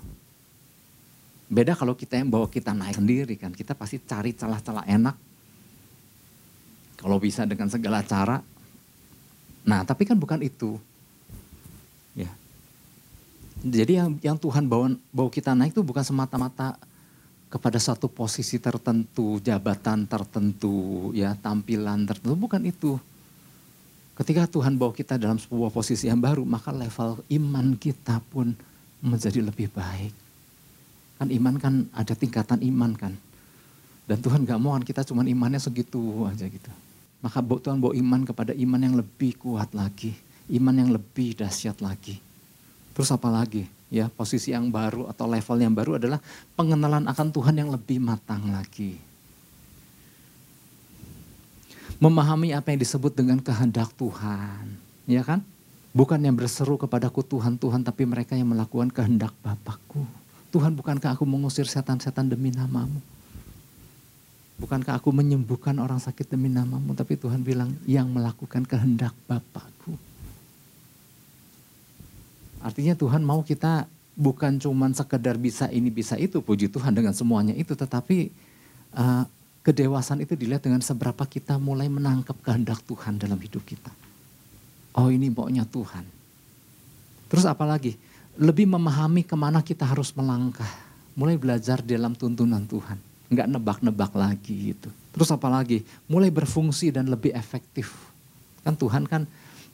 Beda 1.50 1.76
kalau 1.76 1.92
kita 1.92 2.16
yang 2.16 2.32
bawa 2.32 2.48
kita 2.48 2.72
naik 2.72 2.96
sendiri 2.96 3.34
kan, 3.36 3.52
kita 3.52 3.76
pasti 3.76 4.00
cari 4.00 4.32
celah-celah 4.32 4.86
enak. 4.88 5.16
Kalau 6.96 7.16
bisa 7.20 7.44
dengan 7.44 7.68
segala 7.68 8.00
cara, 8.06 8.38
Nah, 9.64 9.84
tapi 9.84 10.08
kan 10.08 10.16
bukan 10.16 10.40
itu. 10.40 10.80
Ya. 12.16 12.30
Jadi 13.60 14.00
yang 14.00 14.10
yang 14.24 14.36
Tuhan 14.40 14.64
bawa 14.64 14.96
bawa 15.12 15.28
kita 15.28 15.52
naik 15.52 15.76
itu 15.76 15.84
bukan 15.84 16.00
semata-mata 16.00 16.80
kepada 17.50 17.76
satu 17.76 18.08
posisi 18.08 18.56
tertentu, 18.56 19.42
jabatan 19.42 20.06
tertentu, 20.06 21.10
ya, 21.12 21.34
tampilan 21.36 22.08
tertentu, 22.08 22.34
bukan 22.38 22.62
itu. 22.64 22.96
Ketika 24.20 24.44
Tuhan 24.44 24.76
bawa 24.76 24.92
kita 24.92 25.16
dalam 25.16 25.40
sebuah 25.40 25.72
posisi 25.72 26.04
yang 26.04 26.20
baru, 26.20 26.44
maka 26.44 26.68
level 26.76 27.24
iman 27.24 27.72
kita 27.72 28.20
pun 28.28 28.52
menjadi 29.00 29.40
lebih 29.40 29.72
baik. 29.72 30.12
Kan 31.16 31.32
iman 31.32 31.56
kan 31.56 31.74
ada 31.96 32.12
tingkatan 32.12 32.60
iman 32.60 32.92
kan. 32.92 33.16
Dan 34.04 34.20
Tuhan 34.20 34.44
gak 34.44 34.60
mau 34.60 34.76
kan 34.76 34.84
kita 34.84 35.08
cuma 35.08 35.24
imannya 35.24 35.56
segitu 35.56 36.28
aja 36.28 36.44
gitu. 36.44 36.68
Maka 37.24 37.40
Tuhan 37.40 37.80
bawa 37.80 37.96
iman 37.96 38.20
kepada 38.28 38.52
iman 38.52 38.80
yang 38.84 39.00
lebih 39.00 39.40
kuat 39.40 39.72
lagi. 39.72 40.12
Iman 40.52 40.76
yang 40.76 40.92
lebih 40.92 41.40
dahsyat 41.40 41.80
lagi. 41.80 42.20
Terus 42.92 43.08
apa 43.08 43.32
lagi? 43.32 43.64
Ya, 43.88 44.12
posisi 44.12 44.52
yang 44.52 44.68
baru 44.68 45.08
atau 45.08 45.32
level 45.32 45.56
yang 45.64 45.72
baru 45.72 45.96
adalah 45.96 46.20
pengenalan 46.60 47.08
akan 47.08 47.28
Tuhan 47.32 47.56
yang 47.56 47.72
lebih 47.72 47.96
matang 48.04 48.52
lagi. 48.52 49.00
Memahami 52.00 52.56
apa 52.56 52.72
yang 52.72 52.80
disebut 52.80 53.12
dengan 53.12 53.38
kehendak 53.38 53.92
Tuhan. 53.94 54.80
Ya 55.04 55.20
kan? 55.20 55.44
Bukan 55.92 56.22
yang 56.22 56.38
berseru 56.38 56.80
kepadaku 56.80 57.20
Tuhan, 57.20 57.60
Tuhan, 57.60 57.84
tapi 57.84 58.08
mereka 58.08 58.38
yang 58.38 58.48
melakukan 58.48 58.88
kehendak 58.88 59.36
Bapakku. 59.44 60.06
Tuhan 60.50 60.74
bukankah 60.74 61.14
aku 61.14 61.28
mengusir 61.28 61.66
setan-setan 61.68 62.30
demi 62.30 62.50
namamu? 62.50 62.98
Bukankah 64.60 64.98
aku 65.00 65.10
menyembuhkan 65.10 65.76
orang 65.82 65.98
sakit 65.98 66.30
demi 66.30 66.46
namamu? 66.50 66.94
Tapi 66.94 67.20
Tuhan 67.20 67.42
bilang 67.42 67.74
yang 67.84 68.06
melakukan 68.10 68.62
kehendak 68.64 69.12
Bapakku. 69.26 69.98
Artinya 72.60 72.92
Tuhan 72.92 73.24
mau 73.24 73.40
kita 73.40 73.88
bukan 74.14 74.60
cuman 74.60 74.92
sekedar 74.92 75.40
bisa 75.40 75.72
ini 75.72 75.88
bisa 75.88 76.14
itu, 76.20 76.44
puji 76.44 76.68
Tuhan 76.68 76.92
dengan 76.92 77.16
semuanya 77.16 77.56
itu, 77.56 77.72
tetapi 77.72 78.30
uh, 78.94 79.24
kedewasaan 79.60 80.24
itu 80.24 80.36
dilihat 80.36 80.64
dengan 80.64 80.80
seberapa 80.80 81.24
kita 81.28 81.60
mulai 81.60 81.86
menangkap 81.86 82.36
kehendak 82.40 82.80
Tuhan 82.88 83.20
dalam 83.20 83.36
hidup 83.36 83.60
kita. 83.64 83.92
Oh 84.96 85.12
ini 85.12 85.30
maunya 85.30 85.62
Tuhan. 85.68 86.02
Terus 87.30 87.46
apalagi? 87.46 87.94
Lebih 88.40 88.66
memahami 88.66 89.22
ke 89.22 89.36
mana 89.36 89.60
kita 89.60 89.84
harus 89.84 90.10
melangkah. 90.16 90.68
Mulai 91.14 91.36
belajar 91.36 91.84
dalam 91.84 92.16
tuntunan 92.16 92.64
Tuhan. 92.64 92.98
Enggak 93.30 93.46
nebak-nebak 93.46 94.12
lagi 94.16 94.74
gitu. 94.74 94.88
Terus 95.14 95.30
apalagi? 95.30 95.86
Mulai 96.10 96.32
berfungsi 96.32 96.90
dan 96.90 97.06
lebih 97.06 97.30
efektif. 97.36 97.92
Kan 98.66 98.74
Tuhan 98.74 99.06
kan 99.06 99.28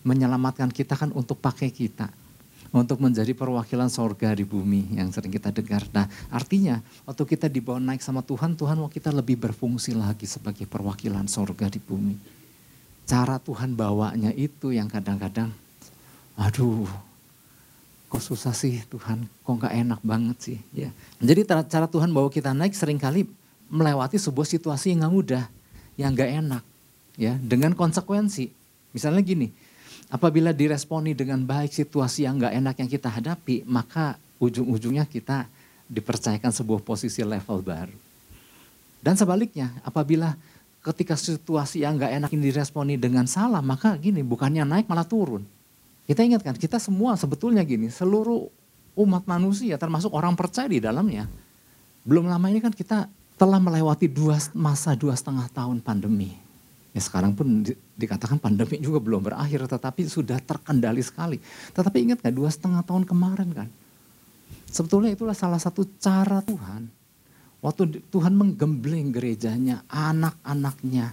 menyelamatkan 0.04 0.68
kita 0.68 0.98
kan 0.98 1.10
untuk 1.14 1.40
pakai 1.40 1.72
kita 1.72 2.10
untuk 2.74 2.98
menjadi 3.02 3.30
perwakilan 3.34 3.90
sorga 3.90 4.34
di 4.34 4.42
bumi 4.42 4.98
yang 4.98 5.10
sering 5.10 5.30
kita 5.34 5.50
dengar. 5.54 5.86
Nah 5.92 6.06
artinya 6.30 6.82
waktu 7.06 7.22
kita 7.36 7.46
dibawa 7.46 7.78
naik 7.78 8.02
sama 8.02 8.22
Tuhan, 8.22 8.54
Tuhan 8.54 8.78
mau 8.78 8.90
kita 8.90 9.10
lebih 9.10 9.38
berfungsi 9.38 9.94
lagi 9.94 10.24
sebagai 10.24 10.66
perwakilan 10.66 11.26
sorga 11.30 11.66
di 11.70 11.78
bumi. 11.78 12.16
Cara 13.06 13.38
Tuhan 13.38 13.78
bawanya 13.78 14.34
itu 14.34 14.74
yang 14.74 14.90
kadang-kadang, 14.90 15.54
aduh 16.34 16.90
kok 18.06 18.22
susah 18.22 18.54
sih 18.54 18.82
Tuhan, 18.86 19.26
kok 19.26 19.54
gak 19.58 19.74
enak 19.74 20.00
banget 20.02 20.36
sih. 20.38 20.58
Ya. 20.70 20.90
Jadi 21.18 21.42
cara 21.46 21.86
Tuhan 21.90 22.10
bawa 22.14 22.30
kita 22.30 22.54
naik 22.54 22.74
sering 22.74 22.98
kali 23.02 23.26
melewati 23.66 24.14
sebuah 24.14 24.46
situasi 24.46 24.94
yang 24.94 25.06
gak 25.06 25.14
mudah, 25.14 25.44
yang 25.98 26.14
gak 26.14 26.30
enak. 26.30 26.62
ya 27.18 27.34
Dengan 27.42 27.74
konsekuensi. 27.74 28.50
Misalnya 28.94 29.20
gini, 29.26 29.50
Apabila 30.06 30.54
diresponi 30.54 31.18
dengan 31.18 31.42
baik 31.42 31.74
situasi 31.74 32.30
yang 32.30 32.38
nggak 32.38 32.54
enak 32.54 32.74
yang 32.78 32.90
kita 32.90 33.10
hadapi, 33.10 33.66
maka 33.66 34.14
ujung-ujungnya 34.38 35.02
kita 35.02 35.50
dipercayakan 35.90 36.54
sebuah 36.54 36.78
posisi 36.82 37.26
level 37.26 37.58
baru. 37.62 37.96
Dan 39.02 39.18
sebaliknya, 39.18 39.74
apabila 39.82 40.38
ketika 40.86 41.18
situasi 41.18 41.82
yang 41.82 41.98
nggak 41.98 42.22
enak 42.22 42.30
ini 42.30 42.54
diresponi 42.54 42.94
dengan 42.94 43.26
salah, 43.26 43.58
maka 43.58 43.98
gini, 43.98 44.22
bukannya 44.22 44.62
naik 44.62 44.86
malah 44.86 45.06
turun. 45.06 45.42
Kita 46.06 46.22
ingatkan, 46.22 46.54
kita 46.54 46.78
semua 46.78 47.18
sebetulnya 47.18 47.66
gini, 47.66 47.90
seluruh 47.90 48.46
umat 48.94 49.26
manusia 49.26 49.74
termasuk 49.74 50.14
orang 50.14 50.38
percaya 50.38 50.70
di 50.70 50.78
dalamnya. 50.78 51.26
Belum 52.06 52.30
lama 52.30 52.46
ini 52.46 52.62
kan 52.62 52.70
kita 52.70 53.10
telah 53.34 53.58
melewati 53.58 54.06
dua 54.06 54.38
masa 54.54 54.94
dua 54.94 55.18
setengah 55.18 55.50
tahun 55.50 55.82
pandemi. 55.82 56.45
Ya 56.96 57.04
sekarang 57.04 57.36
pun 57.36 57.60
di, 57.60 57.76
dikatakan 57.92 58.40
pandemi 58.40 58.80
juga 58.80 58.96
belum 58.96 59.28
berakhir, 59.28 59.68
tetapi 59.68 60.08
sudah 60.08 60.40
terkendali 60.40 61.04
sekali. 61.04 61.36
Tetapi 61.76 61.96
ingat 62.00 62.24
gak 62.24 62.32
dua 62.32 62.48
setengah 62.48 62.80
tahun 62.80 63.04
kemarin 63.04 63.52
kan? 63.52 63.68
Sebetulnya 64.72 65.12
itulah 65.12 65.36
salah 65.36 65.60
satu 65.60 65.84
cara 66.00 66.40
Tuhan. 66.40 66.88
Waktu 67.60 68.00
Tuhan 68.08 68.32
menggembleng 68.32 69.12
gerejanya, 69.12 69.84
anak-anaknya. 69.92 71.12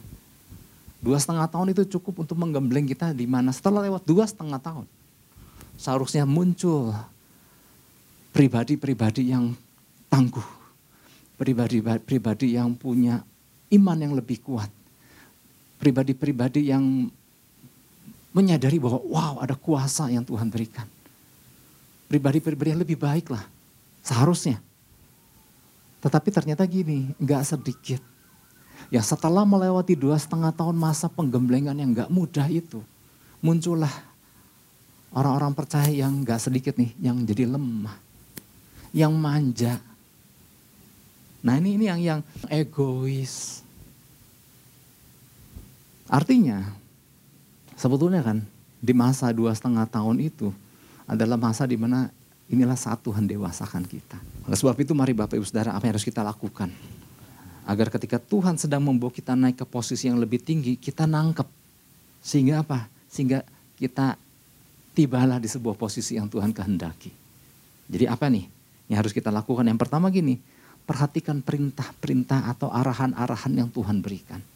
Dua 1.04 1.20
setengah 1.20 1.52
tahun 1.52 1.76
itu 1.76 2.00
cukup 2.00 2.24
untuk 2.24 2.40
menggembleng 2.40 2.88
kita 2.88 3.12
di 3.12 3.28
mana 3.28 3.52
setelah 3.52 3.84
lewat 3.84 4.08
dua 4.08 4.24
setengah 4.24 4.64
tahun. 4.64 4.88
Seharusnya 5.76 6.24
muncul 6.24 6.96
pribadi-pribadi 8.32 9.36
yang 9.36 9.52
tangguh. 10.08 10.48
Pribadi-pribadi 11.36 12.56
yang 12.56 12.72
punya 12.72 13.20
iman 13.68 13.98
yang 14.00 14.16
lebih 14.16 14.40
kuat 14.40 14.72
pribadi-pribadi 15.84 16.72
yang 16.72 17.12
menyadari 18.32 18.80
bahwa 18.80 19.04
wow 19.04 19.44
ada 19.44 19.52
kuasa 19.52 20.08
yang 20.08 20.24
Tuhan 20.24 20.48
berikan. 20.48 20.88
Pribadi-pribadi 22.08 22.72
yang 22.72 22.82
lebih 22.88 22.96
baik 22.96 23.28
lah, 23.28 23.44
seharusnya. 24.00 24.64
Tetapi 26.00 26.30
ternyata 26.32 26.64
gini, 26.64 27.12
nggak 27.20 27.44
sedikit. 27.44 28.00
Ya 28.88 29.04
setelah 29.04 29.44
melewati 29.44 30.00
dua 30.00 30.16
setengah 30.16 30.56
tahun 30.56 30.80
masa 30.80 31.12
penggemblengan 31.12 31.76
yang 31.76 31.92
nggak 31.92 32.12
mudah 32.12 32.48
itu, 32.48 32.80
muncullah 33.44 33.92
orang-orang 35.12 35.52
percaya 35.52 35.92
yang 35.92 36.24
nggak 36.24 36.40
sedikit 36.40 36.80
nih, 36.80 36.96
yang 37.00 37.20
jadi 37.28 37.48
lemah, 37.50 37.96
yang 38.96 39.12
manja. 39.16 39.80
Nah 41.44 41.60
ini 41.60 41.76
ini 41.76 41.86
yang 41.92 42.00
yang 42.00 42.20
egois, 42.48 43.63
Artinya, 46.14 46.62
sebetulnya 47.74 48.22
kan 48.22 48.46
di 48.78 48.94
masa 48.94 49.34
dua 49.34 49.50
setengah 49.50 49.90
tahun 49.90 50.22
itu 50.22 50.54
adalah 51.10 51.42
masa 51.42 51.66
di 51.66 51.74
mana 51.74 52.14
inilah 52.46 52.78
saat 52.78 53.02
Tuhan 53.02 53.26
dewasakan 53.26 53.82
kita. 53.90 54.22
Oleh 54.46 54.54
sebab 54.54 54.78
itu 54.78 54.94
mari 54.94 55.18
Bapak 55.18 55.42
Ibu 55.42 55.46
Saudara 55.50 55.74
apa 55.74 55.90
yang 55.90 55.98
harus 55.98 56.06
kita 56.06 56.22
lakukan? 56.22 56.70
Agar 57.66 57.90
ketika 57.90 58.22
Tuhan 58.22 58.62
sedang 58.62 58.86
membawa 58.86 59.10
kita 59.10 59.34
naik 59.34 59.64
ke 59.64 59.66
posisi 59.66 60.06
yang 60.06 60.22
lebih 60.22 60.38
tinggi, 60.38 60.78
kita 60.78 61.10
nangkep. 61.10 61.50
Sehingga 62.22 62.62
apa? 62.62 62.86
Sehingga 63.10 63.42
kita 63.82 64.14
tibalah 64.94 65.42
di 65.42 65.50
sebuah 65.50 65.74
posisi 65.74 66.22
yang 66.22 66.30
Tuhan 66.30 66.54
kehendaki. 66.54 67.10
Jadi 67.90 68.06
apa 68.06 68.30
nih 68.30 68.46
yang 68.92 69.02
harus 69.02 69.16
kita 69.16 69.34
lakukan? 69.34 69.66
Yang 69.66 69.82
pertama 69.82 70.14
gini, 70.14 70.38
perhatikan 70.86 71.42
perintah-perintah 71.42 72.54
atau 72.54 72.70
arahan-arahan 72.70 73.66
yang 73.66 73.70
Tuhan 73.74 74.04
berikan. 74.04 74.53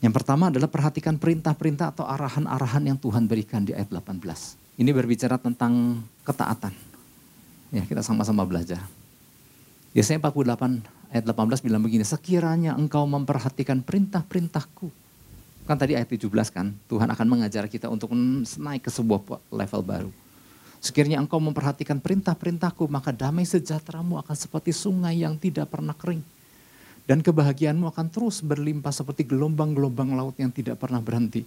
Yang 0.00 0.16
pertama 0.16 0.48
adalah 0.48 0.72
perhatikan 0.72 1.20
perintah-perintah 1.20 1.92
atau 1.92 2.08
arahan-arahan 2.08 2.88
yang 2.88 2.96
Tuhan 2.96 3.28
berikan 3.28 3.68
di 3.68 3.76
ayat 3.76 3.92
18. 3.92 4.80
Ini 4.80 4.90
berbicara 4.96 5.36
tentang 5.36 6.00
ketaatan. 6.24 6.72
Ya, 7.68 7.84
kita 7.84 8.00
sama-sama 8.00 8.48
belajar. 8.48 8.80
Yesaya 9.92 10.16
48 10.16 10.80
ayat 11.12 11.24
18 11.28 11.60
bilang 11.60 11.84
begini, 11.84 12.00
sekiranya 12.08 12.72
engkau 12.80 13.04
memperhatikan 13.04 13.84
perintah-perintahku. 13.84 14.88
Kan 15.68 15.76
tadi 15.76 15.92
ayat 15.92 16.08
17 16.08 16.32
kan, 16.48 16.72
Tuhan 16.88 17.12
akan 17.12 17.26
mengajar 17.28 17.68
kita 17.68 17.92
untuk 17.92 18.16
naik 18.56 18.88
ke 18.88 18.90
sebuah 18.90 19.20
level 19.52 19.82
baru. 19.84 20.10
Sekiranya 20.80 21.20
engkau 21.20 21.36
memperhatikan 21.44 22.00
perintah-perintahku, 22.00 22.88
maka 22.88 23.12
damai 23.12 23.44
sejahteramu 23.44 24.16
akan 24.16 24.32
seperti 24.32 24.72
sungai 24.72 25.20
yang 25.20 25.36
tidak 25.36 25.68
pernah 25.68 25.92
kering 25.92 26.24
dan 27.10 27.26
kebahagiaanmu 27.26 27.90
akan 27.90 28.06
terus 28.06 28.38
berlimpah 28.38 28.94
seperti 28.94 29.26
gelombang-gelombang 29.26 30.14
laut 30.14 30.38
yang 30.38 30.54
tidak 30.54 30.78
pernah 30.78 31.02
berhenti. 31.02 31.42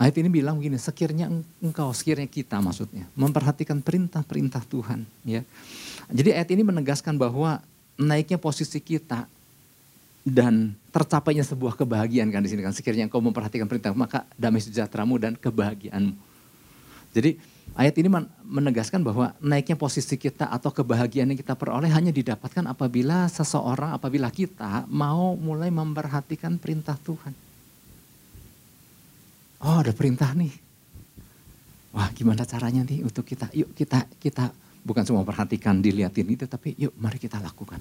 Ayat 0.00 0.16
ini 0.16 0.32
bilang 0.32 0.56
begini, 0.56 0.80
sekiranya 0.80 1.28
engkau, 1.60 1.92
sekiranya 1.92 2.32
kita 2.32 2.56
maksudnya, 2.64 3.04
memperhatikan 3.12 3.84
perintah-perintah 3.84 4.64
Tuhan. 4.64 5.04
ya. 5.28 5.44
Jadi 6.08 6.32
ayat 6.32 6.48
ini 6.48 6.64
menegaskan 6.64 7.20
bahwa 7.20 7.60
naiknya 8.00 8.40
posisi 8.40 8.80
kita 8.80 9.28
dan 10.24 10.72
tercapainya 10.88 11.44
sebuah 11.44 11.76
kebahagiaan 11.76 12.32
kan 12.32 12.40
di 12.40 12.48
sini 12.48 12.64
kan. 12.64 12.72
Sekiranya 12.72 13.04
engkau 13.04 13.20
memperhatikan 13.20 13.68
perintah, 13.68 13.92
maka 13.92 14.24
damai 14.40 14.64
sejahteramu 14.64 15.20
dan 15.20 15.36
kebahagiaanmu. 15.36 16.16
Jadi 17.12 17.36
Ayat 17.78 17.94
ini 18.02 18.10
menegaskan 18.44 19.00
bahwa 19.00 19.32
naiknya 19.38 19.78
posisi 19.78 20.18
kita 20.18 20.50
atau 20.50 20.74
kebahagiaan 20.74 21.30
yang 21.32 21.38
kita 21.38 21.54
peroleh 21.54 21.88
hanya 21.88 22.10
didapatkan 22.10 22.66
apabila 22.66 23.30
seseorang, 23.30 23.94
apabila 23.94 24.28
kita 24.28 24.84
mau 24.90 25.38
mulai 25.38 25.70
memperhatikan 25.70 26.58
perintah 26.58 26.98
Tuhan. 26.98 27.32
Oh 29.64 29.80
ada 29.80 29.94
perintah 29.94 30.34
nih. 30.34 30.52
Wah 31.94 32.10
gimana 32.12 32.42
caranya 32.42 32.82
nih 32.82 33.06
untuk 33.06 33.22
kita, 33.22 33.48
yuk 33.54 33.70
kita, 33.72 34.06
kita 34.18 34.50
bukan 34.82 35.06
cuma 35.06 35.22
perhatikan, 35.22 35.78
dilihatin 35.78 36.26
itu, 36.26 36.44
tapi 36.50 36.74
yuk 36.74 36.92
mari 36.98 37.22
kita 37.22 37.38
lakukan. 37.38 37.78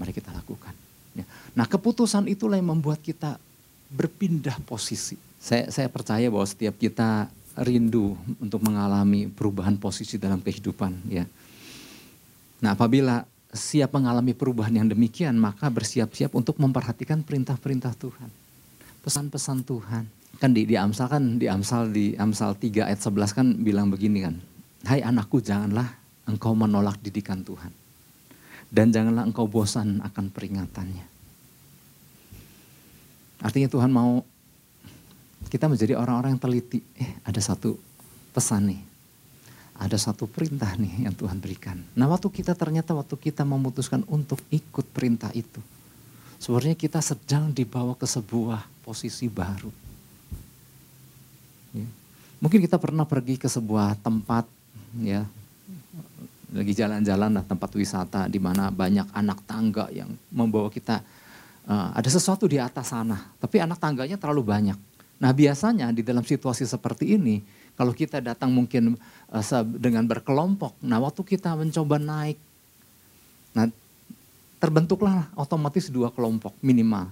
Mari 0.00 0.12
kita 0.16 0.32
lakukan. 0.32 0.72
Ya. 1.12 1.24
Nah 1.52 1.68
keputusan 1.68 2.28
itulah 2.28 2.56
yang 2.56 2.72
membuat 2.72 3.04
kita 3.04 3.36
berpindah 3.92 4.58
posisi. 4.64 5.16
Saya, 5.38 5.70
saya 5.70 5.86
percaya 5.86 6.26
bahwa 6.26 6.44
setiap 6.48 6.74
kita 6.74 7.30
rindu 7.62 8.16
untuk 8.36 8.60
mengalami 8.60 9.30
perubahan 9.30 9.80
posisi 9.80 10.20
dalam 10.20 10.44
kehidupan 10.44 10.92
ya. 11.08 11.24
Nah, 12.60 12.72
apabila 12.72 13.24
siap 13.52 13.96
mengalami 13.96 14.36
perubahan 14.36 14.84
yang 14.84 14.88
demikian, 14.88 15.36
maka 15.40 15.72
bersiap-siap 15.72 16.36
untuk 16.36 16.60
memperhatikan 16.60 17.24
perintah-perintah 17.24 17.96
Tuhan. 17.96 18.28
Pesan-pesan 19.00 19.64
Tuhan. 19.64 20.04
Kan 20.36 20.50
di, 20.52 20.68
di 20.68 20.76
Amsal 20.76 21.08
kan 21.08 21.24
di 21.40 21.48
Amsal 21.48 21.88
di 21.88 22.12
Amsal 22.12 22.52
3 22.60 22.92
ayat 22.92 23.00
11 23.00 23.32
kan 23.32 23.46
bilang 23.56 23.88
begini 23.88 24.20
kan. 24.20 24.36
Hai 24.84 25.00
anakku 25.00 25.40
janganlah 25.40 25.96
engkau 26.28 26.52
menolak 26.52 27.00
didikan 27.00 27.40
Tuhan. 27.40 27.72
Dan 28.68 28.92
janganlah 28.92 29.24
engkau 29.24 29.48
bosan 29.48 30.04
akan 30.04 30.28
peringatannya. 30.28 31.06
Artinya 33.40 33.68
Tuhan 33.70 33.88
mau 33.94 34.26
kita 35.46 35.70
menjadi 35.70 35.94
orang-orang 35.98 36.36
yang 36.36 36.42
teliti. 36.42 36.82
Eh 36.98 37.18
ada 37.22 37.38
satu 37.38 37.78
pesan 38.34 38.74
nih. 38.74 38.80
Ada 39.76 40.00
satu 40.00 40.24
perintah 40.24 40.72
nih 40.74 41.04
yang 41.04 41.14
Tuhan 41.14 41.36
berikan. 41.36 41.76
Nah 41.94 42.08
waktu 42.08 42.32
kita 42.32 42.56
ternyata 42.56 42.96
waktu 42.96 43.16
kita 43.20 43.44
memutuskan 43.44 44.02
untuk 44.08 44.40
ikut 44.48 44.88
perintah 44.90 45.28
itu. 45.36 45.60
Sebenarnya 46.40 46.76
kita 46.76 47.00
sedang 47.00 47.52
dibawa 47.52 47.96
ke 47.96 48.04
sebuah 48.08 48.64
posisi 48.84 49.28
baru. 49.28 49.72
Ya. 51.76 51.88
Mungkin 52.40 52.60
kita 52.64 52.76
pernah 52.76 53.04
pergi 53.04 53.40
ke 53.40 53.48
sebuah 53.48 54.00
tempat 54.00 54.44
ya 55.00 55.28
lagi 56.56 56.72
jalan-jalan 56.72 57.30
lah 57.36 57.44
tempat 57.44 57.70
wisata 57.74 58.30
di 58.30 58.38
mana 58.38 58.70
banyak 58.70 59.10
anak 59.12 59.44
tangga 59.44 59.90
yang 59.90 60.08
membawa 60.30 60.70
kita 60.70 61.02
uh, 61.66 61.90
ada 61.92 62.06
sesuatu 62.08 62.46
di 62.46 62.56
atas 62.56 62.94
sana, 62.94 63.18
tapi 63.42 63.58
anak 63.58 63.76
tangganya 63.82 64.16
terlalu 64.16 64.46
banyak. 64.46 64.78
Nah 65.16 65.32
biasanya 65.32 65.92
di 65.92 66.04
dalam 66.04 66.22
situasi 66.22 66.68
seperti 66.68 67.16
ini, 67.16 67.40
kalau 67.76 67.92
kita 67.92 68.20
datang 68.20 68.52
mungkin 68.52 68.96
uh, 69.32 69.64
dengan 69.64 70.04
berkelompok, 70.04 70.76
nah 70.84 71.00
waktu 71.00 71.24
kita 71.24 71.56
mencoba 71.56 71.96
naik, 71.96 72.38
nah 73.56 73.68
terbentuklah 74.60 75.28
otomatis 75.36 75.88
dua 75.88 76.12
kelompok 76.12 76.52
minimal. 76.60 77.08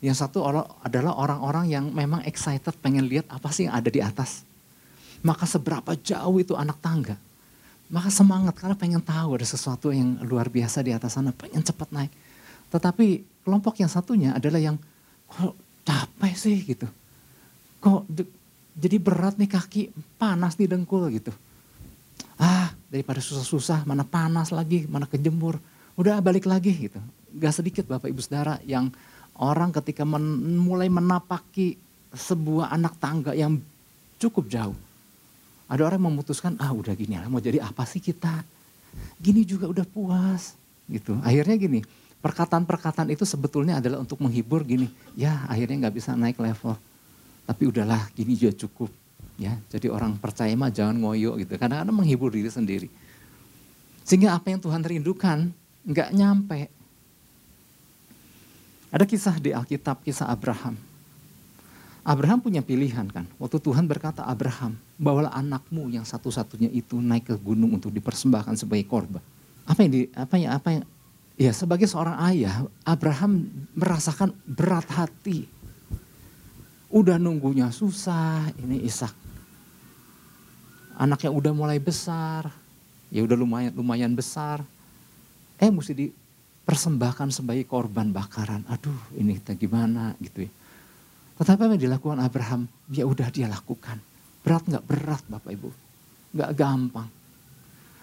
Yang 0.00 0.24
satu 0.24 0.40
adalah 0.80 1.12
orang-orang 1.12 1.68
yang 1.68 1.84
memang 1.92 2.24
excited 2.24 2.72
pengen 2.80 3.04
lihat 3.04 3.28
apa 3.28 3.52
sih 3.52 3.68
yang 3.68 3.76
ada 3.76 3.92
di 3.92 4.00
atas. 4.00 4.48
Maka 5.20 5.44
seberapa 5.44 5.92
jauh 5.92 6.40
itu 6.40 6.56
anak 6.56 6.80
tangga 6.80 7.20
maka 7.90 8.06
semangat 8.08 8.54
karena 8.54 8.78
pengen 8.78 9.02
tahu 9.02 9.34
ada 9.34 9.42
sesuatu 9.42 9.90
yang 9.90 10.22
luar 10.22 10.46
biasa 10.46 10.86
di 10.86 10.94
atas 10.94 11.18
sana, 11.18 11.34
pengen 11.34 11.58
cepat 11.58 11.90
naik. 11.90 12.14
Tetapi 12.70 13.26
kelompok 13.42 13.82
yang 13.82 13.90
satunya 13.90 14.30
adalah 14.30 14.62
yang 14.62 14.78
kok 15.26 15.58
capek 15.82 16.34
sih 16.38 16.56
gitu. 16.62 16.86
Kok 17.80 18.06
jadi 18.76 18.96
berat 19.00 19.36
nih 19.40 19.50
kaki, 19.50 19.82
panas 20.20 20.56
nih 20.60 20.68
dengkul 20.70 21.08
gitu. 21.12 21.32
Ah 22.40 22.72
daripada 22.92 23.20
susah-susah, 23.20 23.88
mana 23.88 24.04
panas 24.04 24.52
lagi, 24.52 24.84
mana 24.88 25.08
kejemur. 25.08 25.56
Udah 25.96 26.20
balik 26.20 26.48
lagi 26.48 26.88
gitu. 26.88 27.00
Gak 27.36 27.56
sedikit 27.56 27.84
Bapak 27.88 28.08
Ibu 28.08 28.20
Saudara 28.20 28.60
yang 28.64 28.92
orang 29.40 29.72
ketika 29.72 30.04
men, 30.04 30.56
mulai 30.60 30.88
menapaki 30.92 31.76
sebuah 32.10 32.72
anak 32.74 32.98
tangga 32.98 33.32
yang 33.32 33.56
cukup 34.20 34.50
jauh 34.50 34.76
ada 35.70 35.86
orang 35.86 36.02
memutuskan, 36.02 36.58
ah 36.58 36.74
udah 36.74 36.90
gini 36.98 37.14
lah, 37.14 37.30
mau 37.30 37.38
jadi 37.38 37.62
apa 37.62 37.86
sih 37.86 38.02
kita? 38.02 38.42
Gini 39.22 39.46
juga 39.46 39.70
udah 39.70 39.86
puas. 39.86 40.58
gitu. 40.90 41.14
Akhirnya 41.22 41.54
gini, 41.54 41.86
perkataan-perkataan 42.18 43.06
itu 43.14 43.22
sebetulnya 43.22 43.78
adalah 43.78 44.02
untuk 44.02 44.18
menghibur 44.18 44.66
gini. 44.66 44.90
Ya 45.14 45.46
akhirnya 45.46 45.86
nggak 45.86 45.94
bisa 45.94 46.18
naik 46.18 46.42
level. 46.42 46.74
Tapi 47.50 47.66
udahlah 47.66 48.06
gini 48.14 48.38
juga 48.38 48.54
cukup. 48.54 48.94
ya. 49.34 49.58
Jadi 49.74 49.90
orang 49.90 50.14
percaya 50.14 50.54
mah 50.54 50.70
jangan 50.70 50.94
ngoyo 50.94 51.34
gitu. 51.42 51.58
Kadang-kadang 51.58 51.90
menghibur 51.90 52.30
diri 52.30 52.46
sendiri. 52.46 52.86
Sehingga 54.06 54.38
apa 54.38 54.54
yang 54.54 54.62
Tuhan 54.62 54.86
rindukan 54.86 55.50
nggak 55.82 56.14
nyampe. 56.14 56.70
Ada 58.94 59.02
kisah 59.02 59.34
di 59.42 59.50
Alkitab, 59.50 60.06
kisah 60.06 60.30
Abraham. 60.30 60.78
Abraham 62.06 62.38
punya 62.38 62.62
pilihan 62.62 63.06
kan. 63.10 63.26
Waktu 63.38 63.58
Tuhan 63.58 63.86
berkata 63.86 64.22
Abraham, 64.26 64.78
bawalah 64.94 65.34
anakmu 65.34 65.90
yang 65.90 66.06
satu-satunya 66.06 66.70
itu 66.70 66.98
naik 67.02 67.34
ke 67.34 67.36
gunung 67.38 67.74
untuk 67.74 67.90
dipersembahkan 67.90 68.56
sebagai 68.56 68.86
korban. 68.86 69.22
Apa 69.66 69.86
yang 69.86 69.90
di, 69.90 70.00
apa 70.14 70.34
yang 70.38 70.52
apa 70.54 70.68
yang 70.74 70.84
ya 71.38 71.52
sebagai 71.54 71.86
seorang 71.86 72.18
ayah 72.30 72.66
Abraham 72.86 73.46
merasakan 73.74 74.34
berat 74.46 74.86
hati. 74.90 75.46
Udah 76.90 77.22
nunggunya 77.22 77.70
susah 77.70 78.50
ini 78.58 78.82
Ishak. 78.82 79.14
Anaknya 81.00 81.30
udah 81.32 81.52
mulai 81.54 81.78
besar, 81.80 82.50
ya 83.08 83.24
udah 83.24 83.38
lumayan 83.38 83.72
lumayan 83.72 84.12
besar. 84.12 84.60
Eh 85.56 85.70
mesti 85.70 85.96
dipersembahkan 85.96 87.32
sebagai 87.32 87.64
korban 87.64 88.12
bakaran. 88.12 88.66
Aduh, 88.68 89.16
ini 89.16 89.38
kita 89.40 89.56
gimana 89.56 90.12
gitu 90.20 90.44
ya. 90.44 90.52
Tetapi 91.40 91.56
apa 91.56 91.72
yang 91.72 91.84
dilakukan 91.88 92.20
Abraham, 92.20 92.68
ya 92.92 93.08
udah 93.08 93.32
dia 93.32 93.48
lakukan. 93.48 93.96
Berat 94.44 94.68
nggak 94.68 94.84
berat 94.84 95.22
Bapak 95.24 95.50
Ibu, 95.56 95.70
nggak 96.36 96.50
gampang. 96.52 97.08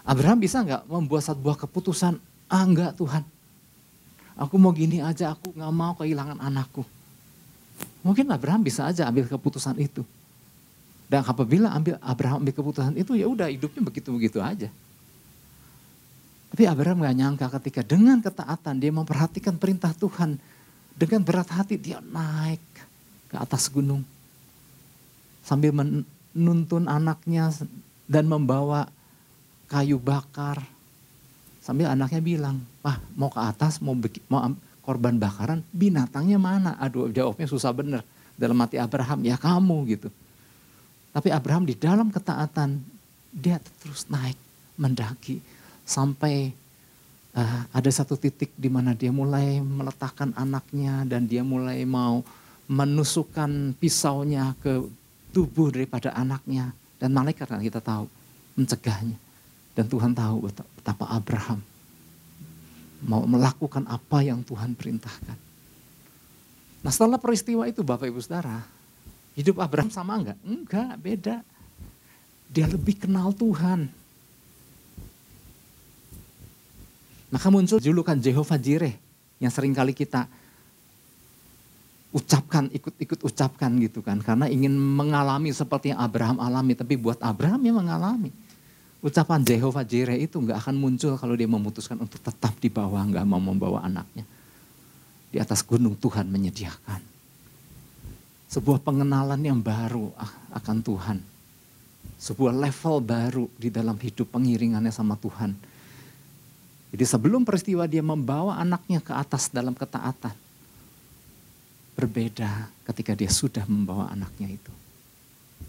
Abraham 0.08 0.40
bisa 0.42 0.64
nggak 0.66 0.90
membuat 0.90 1.28
sebuah 1.28 1.60
keputusan, 1.60 2.18
ah 2.50 2.64
enggak 2.66 2.98
Tuhan. 2.98 3.22
Aku 4.40 4.58
mau 4.58 4.74
gini 4.74 5.04
aja, 5.04 5.36
aku 5.38 5.54
nggak 5.54 5.74
mau 5.76 5.94
kehilangan 5.94 6.40
anakku. 6.42 6.82
Mungkin 8.08 8.32
Abraham 8.32 8.64
bisa 8.64 8.88
aja 8.88 9.04
ambil 9.04 9.28
keputusan 9.28 9.76
itu. 9.84 10.08
Dan 11.12 11.28
apabila 11.28 11.76
ambil 11.76 12.00
Abraham 12.00 12.40
ambil 12.40 12.56
keputusan 12.56 12.96
itu, 12.96 13.20
ya 13.20 13.28
udah 13.28 13.52
hidupnya 13.52 13.84
begitu-begitu 13.84 14.40
aja. 14.40 14.72
Tapi 16.48 16.64
Abraham 16.64 17.04
gak 17.04 17.18
nyangka 17.20 17.48
ketika 17.60 17.84
dengan 17.84 18.24
ketaatan 18.24 18.80
dia 18.80 18.96
memperhatikan 18.96 19.60
perintah 19.60 19.92
Tuhan. 19.92 20.40
Dengan 20.96 21.20
berat 21.20 21.52
hati 21.52 21.76
dia 21.76 22.00
naik 22.00 22.64
ke 23.28 23.36
atas 23.36 23.68
gunung. 23.68 24.08
Sambil 25.44 25.76
menuntun 25.76 26.88
anaknya 26.88 27.52
dan 28.08 28.24
membawa 28.24 28.88
kayu 29.68 30.00
bakar. 30.00 30.64
Sambil 31.60 31.92
anaknya 31.92 32.24
bilang, 32.24 32.64
wah 32.80 33.04
mau 33.20 33.28
ke 33.28 33.44
atas, 33.44 33.84
mau, 33.84 33.94
mau 34.32 34.56
korban 34.88 35.20
bakaran, 35.20 35.60
binatangnya 35.76 36.40
mana? 36.40 36.80
Aduh 36.80 37.12
jawabnya 37.12 37.44
susah 37.44 37.76
bener. 37.76 38.00
Dalam 38.40 38.56
hati 38.64 38.80
Abraham, 38.80 39.20
ya 39.28 39.36
kamu 39.36 39.78
gitu. 39.92 40.08
Tapi 41.12 41.28
Abraham 41.36 41.68
di 41.68 41.76
dalam 41.76 42.08
ketaatan, 42.08 42.80
dia 43.36 43.60
terus 43.84 44.08
naik, 44.08 44.40
mendaki. 44.80 45.44
Sampai 45.84 46.56
uh, 47.36 47.62
ada 47.76 47.90
satu 47.92 48.16
titik 48.16 48.56
di 48.56 48.72
mana 48.72 48.96
dia 48.96 49.12
mulai 49.12 49.60
meletakkan 49.60 50.32
anaknya 50.40 51.04
dan 51.04 51.28
dia 51.28 51.44
mulai 51.44 51.84
mau 51.84 52.24
menusukkan 52.72 53.76
pisaunya 53.76 54.56
ke 54.64 54.88
tubuh 55.36 55.68
daripada 55.68 56.16
anaknya. 56.16 56.72
Dan 56.96 57.12
malaikat 57.12 57.52
kan 57.52 57.60
kita 57.60 57.84
tahu 57.84 58.08
mencegahnya. 58.56 59.20
Dan 59.76 59.86
Tuhan 59.92 60.16
tahu 60.16 60.48
betapa 60.48 61.12
Abraham 61.12 61.60
mau 63.06 63.22
melakukan 63.26 63.86
apa 63.86 64.26
yang 64.26 64.42
Tuhan 64.42 64.74
perintahkan. 64.74 65.38
Nah 66.82 66.92
setelah 66.94 67.20
peristiwa 67.22 67.68
itu 67.70 67.86
Bapak 67.86 68.10
Ibu 68.10 68.22
Saudara, 68.24 68.64
hidup 69.38 69.62
Abraham 69.62 69.92
sama 69.94 70.18
enggak? 70.18 70.40
Enggak, 70.42 70.92
beda. 70.98 71.36
Dia 72.48 72.66
lebih 72.66 72.96
kenal 72.98 73.36
Tuhan. 73.36 73.92
Maka 77.28 77.48
muncul 77.52 77.84
julukan 77.84 78.16
Jehovah 78.16 78.56
Jireh 78.56 78.96
yang 79.44 79.52
sering 79.52 79.76
kali 79.76 79.92
kita 79.92 80.32
ucapkan, 82.16 82.72
ikut-ikut 82.72 83.20
ucapkan 83.20 83.68
gitu 83.84 84.00
kan. 84.00 84.24
Karena 84.24 84.48
ingin 84.48 84.72
mengalami 84.72 85.52
seperti 85.52 85.92
yang 85.92 86.00
Abraham 86.00 86.40
alami. 86.40 86.74
Tapi 86.74 86.96
buat 86.96 87.20
Abraham 87.20 87.60
yang 87.68 87.78
mengalami. 87.84 88.32
Ucapan 89.08 89.40
Jehovah 89.40 89.88
Jireh 89.88 90.20
itu 90.20 90.36
nggak 90.36 90.68
akan 90.68 90.76
muncul 90.76 91.16
kalau 91.16 91.32
dia 91.40 91.48
memutuskan 91.48 91.96
untuk 91.96 92.20
tetap 92.20 92.52
di 92.60 92.68
bawah, 92.68 93.08
nggak 93.08 93.24
mau 93.24 93.40
membawa 93.40 93.88
anaknya. 93.88 94.28
Di 95.32 95.40
atas 95.40 95.64
gunung 95.64 95.96
Tuhan 95.96 96.28
menyediakan. 96.28 97.00
Sebuah 98.52 98.84
pengenalan 98.84 99.40
yang 99.40 99.64
baru 99.64 100.12
akan 100.52 100.78
Tuhan. 100.84 101.18
Sebuah 102.20 102.52
level 102.52 102.96
baru 103.00 103.46
di 103.56 103.72
dalam 103.72 103.96
hidup 103.96 104.28
pengiringannya 104.28 104.92
sama 104.92 105.16
Tuhan. 105.16 105.56
Jadi 106.92 107.04
sebelum 107.08 107.48
peristiwa 107.48 107.88
dia 107.88 108.04
membawa 108.04 108.60
anaknya 108.60 109.00
ke 109.00 109.16
atas 109.16 109.48
dalam 109.48 109.72
ketaatan 109.72 110.36
berbeda 111.96 112.68
ketika 112.92 113.16
dia 113.16 113.32
sudah 113.32 113.64
membawa 113.72 114.12
anaknya 114.12 114.52
itu. 114.52 114.87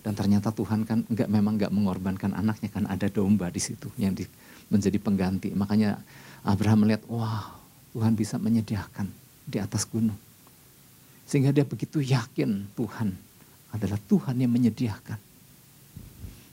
Dan 0.03 0.15
ternyata 0.15 0.55
Tuhan 0.55 0.87
kan 0.87 1.03
enggak 1.07 1.29
memang 1.29 1.59
enggak 1.59 1.73
mengorbankan 1.75 2.33
anaknya 2.33 2.71
kan 2.71 2.87
ada 2.87 3.07
domba 3.11 3.51
di 3.51 3.61
situ 3.61 3.91
yang 3.99 4.15
di, 4.15 4.25
menjadi 4.71 4.99
pengganti. 5.03 5.51
Makanya 5.53 5.99
Abraham 6.47 6.87
melihat, 6.87 7.03
wah 7.11 7.59
Tuhan 7.93 8.15
bisa 8.15 8.39
menyediakan 8.39 9.11
di 9.49 9.59
atas 9.59 9.89
gunung. 9.89 10.17
Sehingga 11.29 11.53
dia 11.53 11.67
begitu 11.67 12.01
yakin 12.01 12.73
Tuhan 12.73 13.13
adalah 13.75 14.01
Tuhan 14.09 14.39
yang 14.41 14.53
menyediakan. 14.53 15.21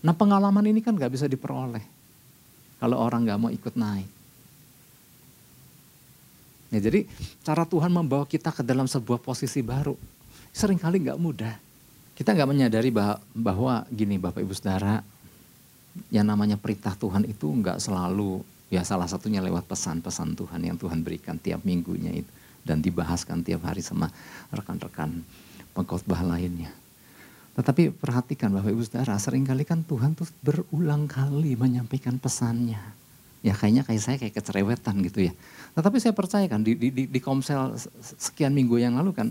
Nah 0.06 0.14
pengalaman 0.14 0.68
ini 0.68 0.84
kan 0.84 0.94
nggak 0.94 1.16
bisa 1.16 1.26
diperoleh 1.26 1.82
kalau 2.78 3.00
orang 3.00 3.26
nggak 3.26 3.40
mau 3.40 3.50
ikut 3.50 3.74
naik. 3.74 4.10
Ya, 6.76 6.80
jadi 6.92 7.08
cara 7.46 7.64
Tuhan 7.64 7.88
membawa 7.88 8.28
kita 8.28 8.52
ke 8.52 8.60
dalam 8.60 8.90
sebuah 8.90 9.22
posisi 9.22 9.64
baru 9.64 9.96
sering 10.52 10.78
kali 10.78 11.02
nggak 11.02 11.20
mudah. 11.20 11.64
Kita 12.15 12.32
nggak 12.32 12.47
menyadari 12.47 12.89
bahwa, 12.95 13.19
bahwa 13.36 13.73
gini 13.91 14.15
Bapak 14.15 14.39
Ibu 14.39 14.56
Saudara, 14.56 15.04
yang 16.12 16.28
namanya 16.28 16.56
perintah 16.56 16.95
Tuhan 16.95 17.28
itu 17.28 17.47
nggak 17.47 17.80
selalu 17.80 18.43
ya 18.71 18.82
salah 18.82 19.08
satunya 19.08 19.39
lewat 19.39 19.67
pesan-pesan 19.69 20.36
Tuhan 20.36 20.62
yang 20.63 20.78
Tuhan 20.80 21.06
berikan 21.06 21.38
tiap 21.39 21.63
minggunya 21.63 22.12
itu. 22.12 22.32
dan 22.65 22.82
dibahaskan 22.82 23.45
tiap 23.45 23.62
hari 23.62 23.86
sama 23.86 24.10
rekan-rekan 24.49 25.21
pengkhotbah 25.78 26.25
lainnya. 26.25 26.73
Tetapi 27.54 27.93
perhatikan 27.93 28.49
Bapak 28.49 28.73
Ibu 28.73 28.82
Saudara, 28.82 29.21
sering 29.21 29.45
kali 29.45 29.62
kan 29.62 29.86
Tuhan 29.86 30.17
tuh 30.17 30.25
berulang 30.41 31.06
kali 31.06 31.54
menyampaikan 31.54 32.17
pesannya. 32.17 32.82
Ya 33.45 33.54
kayaknya 33.54 33.86
kayak 33.86 34.01
saya 34.01 34.17
kayak 34.17 34.34
kecerewetan 34.41 34.97
gitu 35.06 35.30
ya. 35.30 35.34
Tetapi 35.78 36.01
saya 36.01 36.17
percaya 36.17 36.49
kan 36.49 36.65
di, 36.65 36.73
di, 36.73 36.89
di, 36.89 37.04
di 37.06 37.19
komsel 37.21 37.78
sekian 38.17 38.58
minggu 38.58 38.82
yang 38.82 38.97
lalu 38.97 39.13
kan 39.13 39.30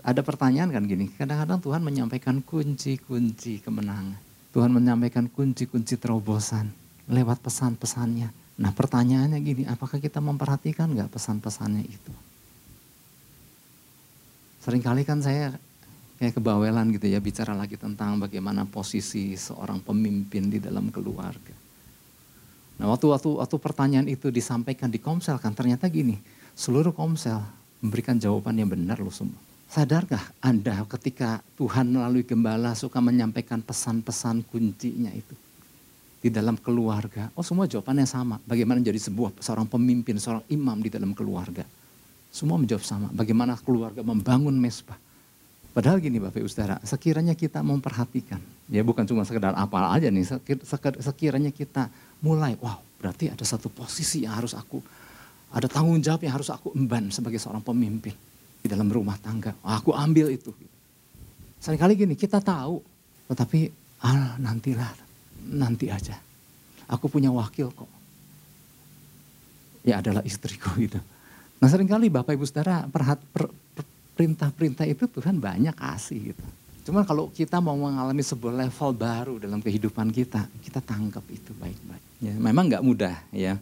ada 0.00 0.24
pertanyaan 0.24 0.72
kan 0.72 0.88
gini. 0.88 1.12
Kadang-kadang 1.12 1.60
Tuhan 1.60 1.84
menyampaikan 1.84 2.40
kunci-kunci 2.40 3.60
kemenangan. 3.60 4.16
Tuhan 4.56 4.72
menyampaikan 4.72 5.28
kunci-kunci 5.28 6.00
terobosan 6.00 6.72
lewat 7.12 7.44
pesan-pesannya. 7.44 8.32
Nah 8.56 8.72
pertanyaannya 8.72 9.40
gini, 9.44 9.62
apakah 9.68 10.00
kita 10.00 10.24
memperhatikan 10.24 10.88
nggak 10.92 11.12
pesan-pesannya 11.12 11.84
itu? 11.84 12.12
Seringkali 14.64 15.02
kan 15.04 15.20
saya 15.20 15.52
kayak 16.22 16.38
kebawelan 16.38 16.94
gitu 16.94 17.10
ya 17.10 17.18
bicara 17.18 17.50
lagi 17.52 17.74
tentang 17.74 18.22
bagaimana 18.22 18.62
posisi 18.62 19.34
seorang 19.34 19.82
pemimpin 19.82 20.48
di 20.48 20.62
dalam 20.62 20.88
keluarga. 20.94 21.56
Nah 22.78 22.86
waktu 22.88 23.10
waktu 23.10 23.28
waktu 23.42 23.56
pertanyaan 23.58 24.06
itu 24.06 24.30
disampaikan 24.30 24.88
di 24.88 25.02
komsel 25.02 25.36
kan 25.42 25.50
ternyata 25.50 25.90
gini, 25.90 26.16
seluruh 26.54 26.94
komsel 26.94 27.42
memberikan 27.82 28.16
jawaban 28.16 28.54
yang 28.54 28.70
benar 28.70 29.02
loh 29.02 29.10
semua. 29.10 29.51
Sadarkah 29.72 30.20
Anda 30.44 30.84
ketika 30.84 31.40
Tuhan 31.56 31.88
melalui 31.88 32.28
gembala 32.28 32.76
suka 32.76 33.00
menyampaikan 33.00 33.64
pesan-pesan 33.64 34.44
kuncinya 34.44 35.08
itu 35.08 35.32
di 36.20 36.28
dalam 36.28 36.60
keluarga? 36.60 37.32
Oh 37.32 37.40
semua 37.40 37.64
jawabannya 37.64 38.04
sama. 38.04 38.36
Bagaimana 38.44 38.84
menjadi 38.84 39.00
sebuah 39.08 39.32
seorang 39.40 39.64
pemimpin, 39.64 40.20
seorang 40.20 40.44
imam 40.52 40.76
di 40.76 40.92
dalam 40.92 41.16
keluarga? 41.16 41.64
Semua 42.28 42.60
menjawab 42.60 42.84
sama. 42.84 43.08
Bagaimana 43.16 43.56
keluarga 43.64 44.04
membangun 44.04 44.52
mesbah? 44.52 45.00
Padahal 45.72 46.04
gini 46.04 46.20
Bapak 46.20 46.44
Ibu 46.44 46.52
Saudara, 46.52 46.76
sekiranya 46.84 47.32
kita 47.32 47.64
memperhatikan, 47.64 48.44
ya 48.68 48.84
bukan 48.84 49.08
cuma 49.08 49.24
sekedar 49.24 49.56
apa 49.56 49.88
aja 49.88 50.12
nih, 50.12 50.36
sekiranya 51.00 51.48
kita 51.48 51.88
mulai, 52.20 52.60
wow 52.60 52.76
berarti 53.00 53.32
ada 53.32 53.40
satu 53.40 53.72
posisi 53.72 54.28
yang 54.28 54.36
harus 54.36 54.52
aku, 54.52 54.84
ada 55.48 55.64
tanggung 55.64 55.96
jawab 56.04 56.28
yang 56.28 56.36
harus 56.36 56.52
aku 56.52 56.76
emban 56.76 57.08
sebagai 57.08 57.40
seorang 57.40 57.64
pemimpin 57.64 58.12
di 58.62 58.70
dalam 58.70 58.86
rumah 58.86 59.18
tangga. 59.18 59.52
Oh, 59.66 59.74
aku 59.74 59.90
ambil 59.90 60.30
itu. 60.30 60.54
Seringkali 61.58 61.98
gini, 61.98 62.14
kita 62.14 62.38
tahu, 62.38 62.78
tetapi 63.26 63.70
ah, 64.06 64.38
nantilah, 64.38 64.90
nanti 65.50 65.90
aja. 65.90 66.14
Aku 66.86 67.10
punya 67.10 67.34
wakil 67.34 67.74
kok. 67.74 67.90
Ya 69.82 69.98
adalah 69.98 70.22
istriku 70.22 70.70
gitu. 70.84 71.02
Nah 71.58 71.68
sering 71.70 71.90
kali 71.90 72.10
Bapak 72.10 72.34
Ibu 72.34 72.46
Saudara 72.46 72.86
perhat, 72.86 73.18
per, 73.30 73.50
per, 73.74 73.86
perintah-perintah 74.18 74.86
itu 74.86 75.06
Tuhan 75.06 75.38
banyak 75.38 75.74
kasih 75.74 76.34
gitu. 76.34 76.44
Cuman 76.82 77.06
kalau 77.06 77.30
kita 77.30 77.62
mau 77.62 77.78
mengalami 77.78 78.26
sebuah 78.26 78.66
level 78.66 78.90
baru 78.98 79.34
dalam 79.38 79.62
kehidupan 79.62 80.10
kita, 80.10 80.50
kita 80.66 80.82
tangkap 80.82 81.22
itu 81.30 81.54
baik-baik. 81.54 82.04
Ya, 82.18 82.34
memang 82.34 82.66
nggak 82.66 82.82
mudah 82.82 83.14
ya 83.30 83.54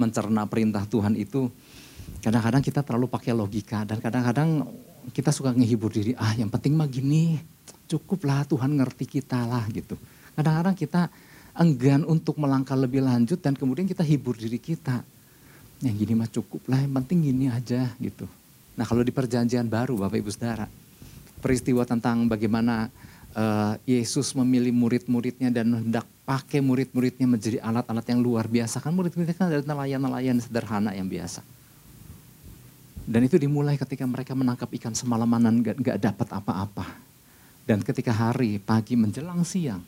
mencerna 0.00 0.48
perintah 0.48 0.88
Tuhan 0.88 1.12
itu. 1.20 1.52
Kadang-kadang 2.22 2.62
kita 2.62 2.80
terlalu 2.86 3.10
pakai 3.10 3.34
logika 3.34 3.82
dan 3.82 3.98
kadang-kadang 3.98 4.62
kita 5.10 5.34
suka 5.34 5.50
ngehibur 5.50 5.90
diri. 5.90 6.14
Ah, 6.14 6.30
yang 6.38 6.46
penting 6.46 6.78
mah 6.78 6.86
gini, 6.86 7.42
cukuplah 7.90 8.46
Tuhan 8.46 8.78
ngerti 8.78 9.18
kita 9.18 9.42
lah 9.42 9.66
gitu. 9.74 9.98
Kadang-kadang 10.38 10.78
kita 10.78 11.10
enggan 11.58 12.06
untuk 12.06 12.38
melangkah 12.38 12.78
lebih 12.78 13.02
lanjut 13.02 13.42
dan 13.42 13.58
kemudian 13.58 13.90
kita 13.90 14.06
hibur 14.06 14.38
diri 14.38 14.62
kita. 14.62 15.02
Yang 15.82 15.94
gini 16.06 16.12
mah 16.14 16.30
cukup 16.30 16.62
lah, 16.70 16.78
yang 16.78 16.94
penting 17.02 17.26
gini 17.26 17.50
aja 17.50 17.90
gitu. 17.98 18.30
Nah 18.78 18.86
kalau 18.86 19.02
di 19.02 19.10
perjanjian 19.10 19.66
baru 19.66 19.98
Bapak 19.98 20.22
Ibu 20.22 20.30
Saudara, 20.30 20.70
peristiwa 21.42 21.82
tentang 21.82 22.30
bagaimana 22.30 22.86
uh, 23.34 23.74
Yesus 23.82 24.30
memilih 24.38 24.70
murid-muridnya 24.70 25.50
dan 25.50 25.74
hendak 25.74 26.06
pakai 26.22 26.62
murid-muridnya 26.62 27.26
menjadi 27.26 27.58
alat-alat 27.58 28.06
yang 28.06 28.22
luar 28.22 28.46
biasa. 28.46 28.78
Kan 28.78 28.94
murid-muridnya 28.94 29.34
kan 29.34 29.50
adalah 29.50 29.66
nelayan-nelayan 29.74 30.38
sederhana 30.38 30.94
yang 30.94 31.10
biasa. 31.10 31.42
Dan 33.02 33.26
itu 33.26 33.34
dimulai 33.36 33.74
ketika 33.74 34.06
mereka 34.06 34.32
menangkap 34.32 34.70
ikan 34.78 34.94
semalaman 34.94 35.62
gak, 35.62 35.76
gak 35.82 35.98
dapat 35.98 36.28
apa-apa. 36.30 36.86
Dan 37.66 37.82
ketika 37.82 38.10
hari, 38.10 38.58
pagi 38.58 38.98
menjelang 38.98 39.42
siang, 39.46 39.82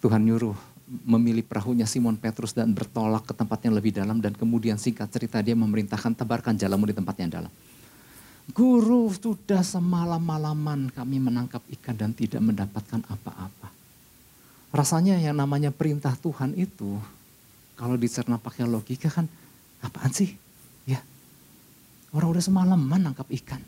Tuhan 0.00 0.24
nyuruh 0.24 0.56
memilih 1.04 1.44
perahunya 1.44 1.84
Simon 1.84 2.16
Petrus 2.16 2.56
dan 2.56 2.72
bertolak 2.72 3.28
ke 3.28 3.36
tempat 3.36 3.60
yang 3.68 3.76
lebih 3.76 3.92
dalam 3.92 4.24
dan 4.24 4.32
kemudian 4.32 4.80
singkat 4.80 5.12
cerita 5.12 5.44
dia 5.44 5.52
memerintahkan 5.52 6.16
tebarkan 6.16 6.56
jalanmu 6.56 6.88
di 6.88 6.96
tempat 6.96 7.14
yang 7.20 7.30
dalam. 7.30 7.52
Guru 8.48 9.12
sudah 9.12 9.60
semalam-malaman 9.60 10.88
kami 10.88 11.20
menangkap 11.20 11.60
ikan 11.76 11.92
dan 11.92 12.16
tidak 12.16 12.40
mendapatkan 12.40 13.04
apa-apa. 13.04 13.68
Rasanya 14.72 15.20
yang 15.20 15.36
namanya 15.36 15.68
perintah 15.68 16.16
Tuhan 16.16 16.56
itu 16.56 16.96
kalau 17.76 18.00
dicerna 18.00 18.40
pakai 18.40 18.64
logika 18.64 19.12
kan 19.12 19.28
apaan 19.84 20.12
sih? 20.16 20.47
Orang 22.12 22.32
udah 22.32 22.44
semalaman 22.44 23.00
nangkap 23.00 23.28
ikan. 23.42 23.60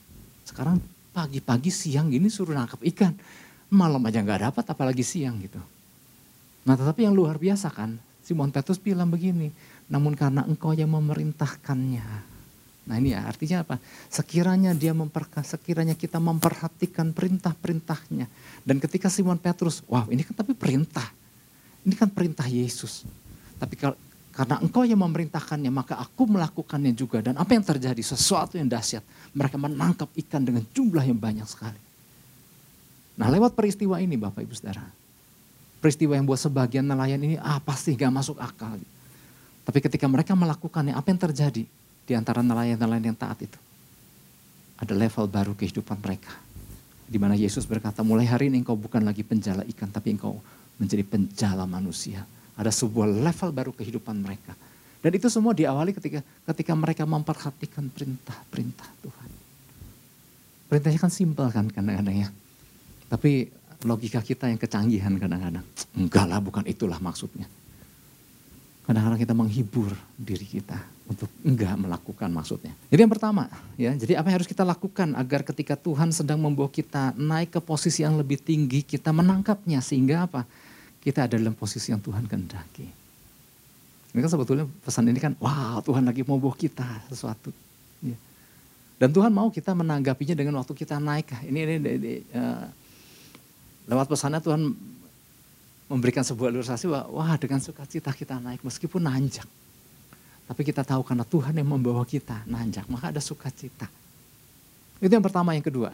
Sekarang 0.48 0.80
pagi-pagi 1.12 1.68
siang 1.68 2.08
gini 2.08 2.32
suruh 2.32 2.56
nangkap 2.56 2.80
ikan. 2.94 3.12
Malam 3.70 4.02
aja 4.08 4.24
nggak 4.24 4.50
dapat 4.50 4.64
apalagi 4.66 5.04
siang 5.04 5.38
gitu. 5.44 5.60
Nah 6.64 6.74
tetapi 6.74 7.06
yang 7.06 7.14
luar 7.14 7.38
biasa 7.38 7.70
kan, 7.70 8.00
Simon 8.24 8.50
Petrus 8.50 8.80
bilang 8.80 9.08
begini, 9.08 9.52
namun 9.88 10.16
karena 10.16 10.42
engkau 10.44 10.74
yang 10.74 10.90
memerintahkannya. 10.90 12.06
Nah 12.90 12.94
ini 12.98 13.14
ya 13.14 13.22
artinya 13.28 13.62
apa? 13.62 13.76
Sekiranya 14.10 14.74
dia 14.74 14.90
memperka, 14.90 15.46
sekiranya 15.46 15.94
kita 15.94 16.18
memperhatikan 16.18 17.14
perintah-perintahnya. 17.14 18.26
Dan 18.66 18.76
ketika 18.82 19.06
Simon 19.06 19.38
Petrus, 19.38 19.84
wow 19.86 20.10
ini 20.10 20.26
kan 20.26 20.34
tapi 20.34 20.56
perintah. 20.56 21.06
Ini 21.86 21.94
kan 21.96 22.10
perintah 22.10 22.44
Yesus. 22.44 23.06
Tapi 23.56 23.76
kalau, 23.78 23.96
karena 24.40 24.56
engkau 24.56 24.88
yang 24.88 25.04
memerintahkannya, 25.04 25.68
maka 25.68 26.00
aku 26.00 26.24
melakukannya 26.24 26.96
juga. 26.96 27.20
Dan 27.20 27.36
apa 27.36 27.52
yang 27.52 27.60
terjadi? 27.60 28.00
Sesuatu 28.00 28.56
yang 28.56 28.72
dahsyat. 28.72 29.04
Mereka 29.36 29.60
menangkap 29.60 30.08
ikan 30.16 30.40
dengan 30.40 30.64
jumlah 30.72 31.04
yang 31.04 31.20
banyak 31.20 31.44
sekali. 31.44 31.76
Nah 33.20 33.28
lewat 33.28 33.52
peristiwa 33.52 34.00
ini 34.00 34.16
Bapak 34.16 34.40
Ibu 34.40 34.56
Saudara, 34.56 34.80
peristiwa 35.84 36.16
yang 36.16 36.24
buat 36.24 36.40
sebagian 36.40 36.88
nelayan 36.88 37.20
ini 37.20 37.36
ah 37.36 37.60
pasti 37.60 37.92
gak 37.92 38.08
masuk 38.08 38.40
akal. 38.40 38.80
Tapi 39.60 39.78
ketika 39.84 40.08
mereka 40.08 40.32
melakukannya, 40.32 40.96
apa 40.96 41.12
yang 41.12 41.20
terjadi 41.20 41.68
di 42.08 42.12
antara 42.16 42.40
nelayan-nelayan 42.40 43.12
yang 43.12 43.18
taat 43.20 43.44
itu? 43.44 43.60
Ada 44.80 44.96
level 44.96 45.28
baru 45.28 45.52
kehidupan 45.52 46.00
mereka. 46.00 46.32
Di 47.04 47.20
mana 47.20 47.36
Yesus 47.36 47.68
berkata, 47.68 48.00
mulai 48.00 48.24
hari 48.24 48.48
ini 48.48 48.64
engkau 48.64 48.72
bukan 48.72 49.04
lagi 49.04 49.20
penjala 49.20 49.68
ikan, 49.68 49.92
tapi 49.92 50.16
engkau 50.16 50.40
menjadi 50.80 51.04
penjala 51.04 51.68
manusia. 51.68 52.24
Ada 52.60 52.68
sebuah 52.68 53.08
level 53.08 53.50
baru 53.56 53.72
kehidupan 53.72 54.20
mereka. 54.20 54.52
Dan 55.00 55.16
itu 55.16 55.32
semua 55.32 55.56
diawali 55.56 55.96
ketika 55.96 56.20
ketika 56.52 56.72
mereka 56.76 57.08
memperhatikan 57.08 57.88
perintah-perintah 57.88 58.88
Tuhan. 59.00 59.30
Perintahnya 60.68 61.00
kan 61.00 61.08
simpel 61.08 61.48
kan 61.48 61.72
kadang-kadang 61.72 62.16
ya. 62.20 62.28
Tapi 63.08 63.48
logika 63.88 64.20
kita 64.20 64.52
yang 64.52 64.60
kecanggihan 64.60 65.16
kadang-kadang. 65.16 65.64
Enggak 65.96 66.24
lah 66.28 66.38
bukan 66.38 66.68
itulah 66.68 67.00
maksudnya. 67.00 67.48
Kadang-kadang 68.84 69.20
kita 69.22 69.34
menghibur 69.34 69.92
diri 70.20 70.44
kita 70.44 70.76
untuk 71.08 71.32
enggak 71.42 71.74
melakukan 71.80 72.28
maksudnya. 72.30 72.76
Jadi 72.92 73.00
yang 73.00 73.12
pertama 73.12 73.48
ya, 73.80 73.96
jadi 73.96 74.20
apa 74.20 74.30
yang 74.30 74.36
harus 74.42 74.50
kita 74.50 74.62
lakukan 74.68 75.16
agar 75.16 75.42
ketika 75.42 75.74
Tuhan 75.80 76.12
sedang 76.12 76.38
membawa 76.38 76.68
kita 76.68 77.16
naik 77.16 77.56
ke 77.56 77.60
posisi 77.62 78.04
yang 78.04 78.20
lebih 78.20 78.36
tinggi, 78.36 78.84
kita 78.84 79.10
menangkapnya 79.10 79.80
sehingga 79.80 80.28
apa? 80.28 80.44
Kita 81.00 81.24
ada 81.24 81.34
dalam 81.40 81.56
posisi 81.56 81.90
yang 81.90 82.00
Tuhan 82.04 82.28
kehendaki. 82.28 82.86
Ini 84.10 84.18
kan 84.20 84.30
sebetulnya 84.30 84.66
pesan 84.84 85.08
ini 85.08 85.20
kan, 85.22 85.32
wow 85.40 85.80
Tuhan 85.80 86.04
lagi 86.04 86.26
mau 86.26 86.36
bawa 86.36 86.52
kita 86.52 87.08
sesuatu. 87.08 87.48
Ya. 88.04 88.18
Dan 89.00 89.08
Tuhan 89.16 89.32
mau 89.32 89.48
kita 89.48 89.72
menanggapinya 89.72 90.36
dengan 90.36 90.60
waktu 90.60 90.76
kita 90.76 91.00
naik. 91.00 91.32
Ini, 91.46 91.58
ini, 91.64 91.74
ini 91.80 92.12
uh, 92.36 92.68
Lewat 93.90 94.06
pesannya 94.06 94.38
Tuhan 94.38 94.70
memberikan 95.90 96.22
sebuah 96.22 96.54
ilustrasi 96.54 96.86
bahwa 96.86 97.10
wah 97.10 97.34
dengan 97.34 97.58
sukacita 97.58 98.14
kita 98.14 98.38
naik 98.38 98.62
meskipun 98.62 99.02
nanjak. 99.02 99.46
Tapi 100.46 100.62
kita 100.62 100.86
tahu 100.86 101.02
karena 101.02 101.26
Tuhan 101.26 101.58
yang 101.58 101.66
membawa 101.66 102.06
kita 102.06 102.46
nanjak, 102.46 102.86
maka 102.86 103.10
ada 103.10 103.18
sukacita. 103.18 103.90
Itu 105.02 105.10
yang 105.10 105.26
pertama, 105.26 105.58
yang 105.58 105.66
kedua. 105.66 105.90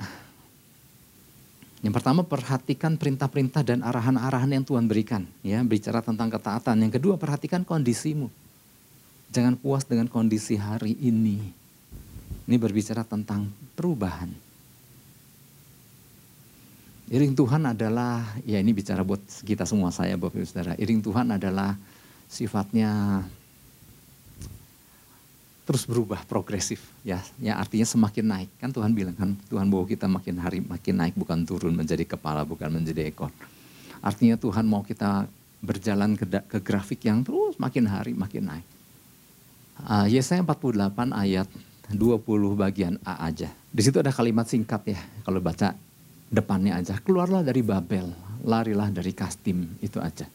Yang 1.86 2.02
pertama 2.02 2.26
perhatikan 2.26 2.98
perintah-perintah 2.98 3.62
dan 3.62 3.78
arahan-arahan 3.86 4.50
yang 4.50 4.66
Tuhan 4.66 4.90
berikan. 4.90 5.22
Ya, 5.46 5.62
bicara 5.62 6.02
tentang 6.02 6.26
ketaatan. 6.34 6.82
Yang 6.82 6.98
kedua 6.98 7.14
perhatikan 7.14 7.62
kondisimu. 7.62 8.26
Jangan 9.30 9.54
puas 9.54 9.86
dengan 9.86 10.10
kondisi 10.10 10.58
hari 10.58 10.98
ini. 10.98 11.38
Ini 12.50 12.56
berbicara 12.58 13.06
tentang 13.06 13.54
perubahan. 13.78 14.34
Iring 17.06 17.38
Tuhan 17.38 17.70
adalah, 17.70 18.34
ya 18.42 18.58
ini 18.58 18.74
bicara 18.74 19.06
buat 19.06 19.22
kita 19.46 19.62
semua 19.62 19.94
saya 19.94 20.18
Bapak 20.18 20.42
Ibu 20.42 20.42
Saudara. 20.42 20.74
Iring 20.74 21.06
Tuhan 21.06 21.38
adalah 21.38 21.78
sifatnya 22.26 23.22
terus 25.66 25.82
berubah 25.82 26.22
progresif. 26.24 26.78
Ya 27.02 27.20
ya 27.42 27.58
artinya 27.58 27.84
semakin 27.84 28.24
naik. 28.24 28.50
Kan 28.62 28.70
Tuhan 28.70 28.94
bilang 28.94 29.18
kan 29.18 29.34
Tuhan 29.50 29.66
bawa 29.66 29.84
kita 29.84 30.06
makin 30.06 30.38
hari 30.38 30.62
makin 30.62 30.94
naik 30.94 31.18
bukan 31.18 31.42
turun 31.42 31.74
menjadi 31.74 32.06
kepala 32.06 32.46
bukan 32.46 32.70
menjadi 32.70 33.10
ekor. 33.10 33.34
Artinya 33.98 34.38
Tuhan 34.38 34.62
mau 34.62 34.86
kita 34.86 35.26
berjalan 35.58 36.14
ke, 36.14 36.24
ke 36.24 36.58
grafik 36.62 37.02
yang 37.02 37.26
terus 37.26 37.58
makin 37.58 37.90
hari 37.90 38.14
makin 38.14 38.46
naik. 38.46 38.66
Uh, 39.82 40.06
Yesaya 40.08 40.40
48 40.40 41.12
ayat 41.12 41.48
20 41.92 41.98
bagian 42.56 42.94
A 43.02 43.26
aja. 43.26 43.50
Di 43.68 43.82
situ 43.82 43.98
ada 44.00 44.14
kalimat 44.14 44.46
singkat 44.46 44.86
ya. 44.88 45.00
Kalau 45.26 45.42
baca 45.42 45.74
depannya 46.30 46.78
aja 46.78 46.98
keluarlah 47.02 47.42
dari 47.42 47.62
Babel 47.62 48.10
larilah 48.46 48.90
dari 48.90 49.14
Kastim 49.14 49.78
itu 49.82 49.98
aja 50.02 50.26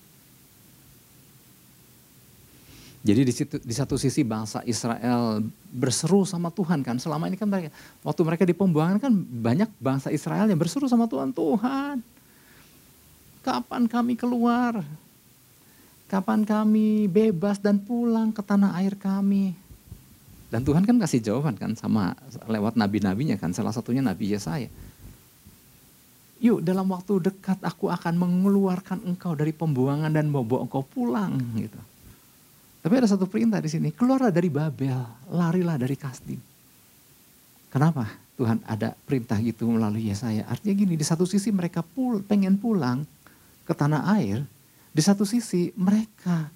jadi 3.01 3.25
di 3.25 3.33
situ 3.33 3.57
di 3.57 3.73
satu 3.73 3.97
sisi 3.97 4.21
bangsa 4.21 4.61
Israel 4.61 5.41
berseru 5.73 6.21
sama 6.21 6.53
Tuhan 6.53 6.85
kan. 6.85 7.01
Selama 7.01 7.25
ini 7.25 7.33
kan 7.33 7.49
mereka 7.49 7.73
waktu 8.05 8.21
mereka 8.21 8.43
di 8.45 8.53
pembuangan 8.53 9.01
kan 9.01 9.09
banyak 9.17 9.73
bangsa 9.81 10.13
Israel 10.13 10.45
yang 10.45 10.61
berseru 10.61 10.85
sama 10.85 11.09
Tuhan, 11.09 11.33
Tuhan. 11.33 11.97
Kapan 13.41 13.89
kami 13.89 14.13
keluar? 14.13 14.85
Kapan 16.05 16.45
kami 16.45 17.09
bebas 17.09 17.57
dan 17.57 17.81
pulang 17.81 18.29
ke 18.29 18.45
tanah 18.45 18.77
air 18.77 18.93
kami? 18.93 19.57
Dan 20.53 20.61
Tuhan 20.61 20.85
kan 20.85 21.01
kasih 21.01 21.25
jawaban 21.25 21.57
kan 21.57 21.73
sama 21.73 22.13
lewat 22.45 22.77
nabi-nabinya 22.77 23.33
kan. 23.41 23.49
Salah 23.49 23.73
satunya 23.73 24.05
Nabi 24.05 24.29
Yesaya. 24.29 24.69
Yuk 26.37 26.61
dalam 26.61 26.85
waktu 26.93 27.17
dekat 27.17 27.57
aku 27.65 27.89
akan 27.89 28.13
mengeluarkan 28.13 29.09
engkau 29.09 29.33
dari 29.33 29.57
pembuangan 29.57 30.13
dan 30.13 30.29
membawa 30.29 30.69
engkau 30.69 30.85
pulang 30.85 31.41
gitu. 31.57 31.81
Tapi 32.81 32.93
ada 32.97 33.05
satu 33.05 33.29
perintah 33.29 33.61
di 33.61 33.69
sini, 33.69 33.93
keluarlah 33.93 34.33
dari 34.33 34.49
Babel, 34.49 34.97
larilah 35.29 35.77
dari 35.77 35.93
Kasdim. 35.93 36.41
Kenapa 37.69 38.09
Tuhan 38.35 38.57
ada 38.65 38.97
perintah 39.05 39.37
gitu 39.37 39.69
melalui 39.69 40.09
Yesaya? 40.09 40.49
Artinya 40.49 40.75
gini, 40.81 40.93
di 40.97 41.05
satu 41.05 41.29
sisi 41.29 41.53
mereka 41.53 41.85
pul, 41.85 42.25
pengen 42.25 42.57
pulang 42.57 43.05
ke 43.69 43.73
tanah 43.77 44.17
air, 44.17 44.41
di 44.91 45.01
satu 45.05 45.23
sisi 45.23 45.69
mereka 45.77 46.49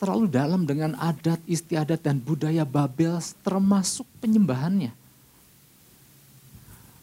terlalu 0.00 0.32
dalam 0.32 0.64
dengan 0.64 0.96
adat, 0.96 1.38
istiadat, 1.44 2.00
dan 2.00 2.16
budaya 2.16 2.64
Babel 2.64 3.20
termasuk 3.44 4.08
penyembahannya. 4.24 4.96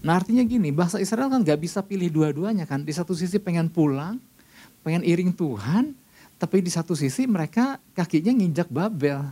Nah 0.01 0.13
artinya 0.17 0.41
gini, 0.41 0.73
bahasa 0.73 0.97
Israel 0.97 1.29
kan 1.29 1.45
gak 1.45 1.61
bisa 1.61 1.85
pilih 1.85 2.09
dua-duanya 2.09 2.65
kan. 2.65 2.81
Di 2.81 2.89
satu 2.89 3.13
sisi 3.13 3.37
pengen 3.37 3.69
pulang, 3.69 4.17
pengen 4.81 5.05
iring 5.05 5.29
Tuhan, 5.29 5.93
tapi 6.37 6.61
di 6.61 6.69
satu 6.69 6.93
sisi 6.93 7.25
mereka 7.25 7.81
kakinya 7.97 8.29
nginjak 8.29 8.69
Babel. 8.69 9.25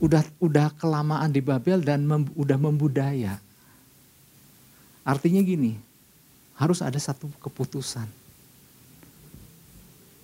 Udah 0.00 0.24
udah 0.40 0.72
kelamaan 0.80 1.28
di 1.28 1.44
Babel 1.44 1.84
dan 1.84 2.08
mem, 2.08 2.28
udah 2.32 2.56
membudaya. 2.56 3.36
Artinya 5.04 5.44
gini, 5.44 5.76
harus 6.56 6.80
ada 6.80 6.96
satu 6.96 7.28
keputusan. 7.36 8.08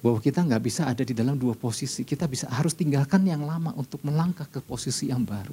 Bahwa 0.00 0.16
kita 0.16 0.40
nggak 0.40 0.64
bisa 0.64 0.88
ada 0.88 1.04
di 1.04 1.12
dalam 1.12 1.36
dua 1.36 1.52
posisi. 1.52 2.00
Kita 2.00 2.24
bisa 2.24 2.48
harus 2.48 2.72
tinggalkan 2.72 3.20
yang 3.28 3.44
lama 3.44 3.76
untuk 3.76 4.00
melangkah 4.00 4.48
ke 4.48 4.64
posisi 4.64 5.12
yang 5.12 5.20
baru. 5.28 5.52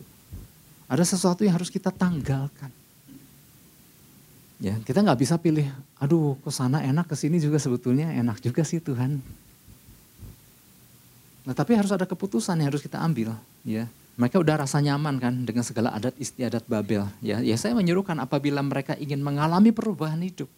Ada 0.88 1.04
sesuatu 1.04 1.44
yang 1.44 1.60
harus 1.60 1.68
kita 1.68 1.92
tanggalkan. 1.92 2.72
Ya, 4.58 4.74
kita 4.82 5.06
nggak 5.06 5.22
bisa 5.22 5.38
pilih, 5.38 5.70
aduh 6.02 6.34
ke 6.42 6.50
sana 6.50 6.82
enak, 6.82 7.06
ke 7.06 7.14
sini 7.14 7.38
juga 7.38 7.62
sebetulnya 7.62 8.10
enak 8.10 8.42
juga 8.42 8.66
sih 8.66 8.82
Tuhan. 8.82 9.22
Nah, 11.46 11.54
tapi 11.54 11.78
harus 11.78 11.94
ada 11.94 12.10
keputusan 12.10 12.58
yang 12.58 12.74
harus 12.74 12.82
kita 12.82 12.98
ambil, 12.98 13.38
ya. 13.62 13.86
Mereka 14.18 14.42
udah 14.42 14.66
rasa 14.66 14.82
nyaman 14.82 15.22
kan 15.22 15.46
dengan 15.46 15.62
segala 15.62 15.94
adat 15.94 16.18
istiadat 16.18 16.66
Babel. 16.66 17.06
Ya, 17.22 17.38
ya 17.38 17.54
saya 17.54 17.78
menyuruhkan 17.78 18.18
apabila 18.18 18.66
mereka 18.66 18.98
ingin 18.98 19.22
mengalami 19.22 19.70
perubahan 19.70 20.18
hidup. 20.26 20.50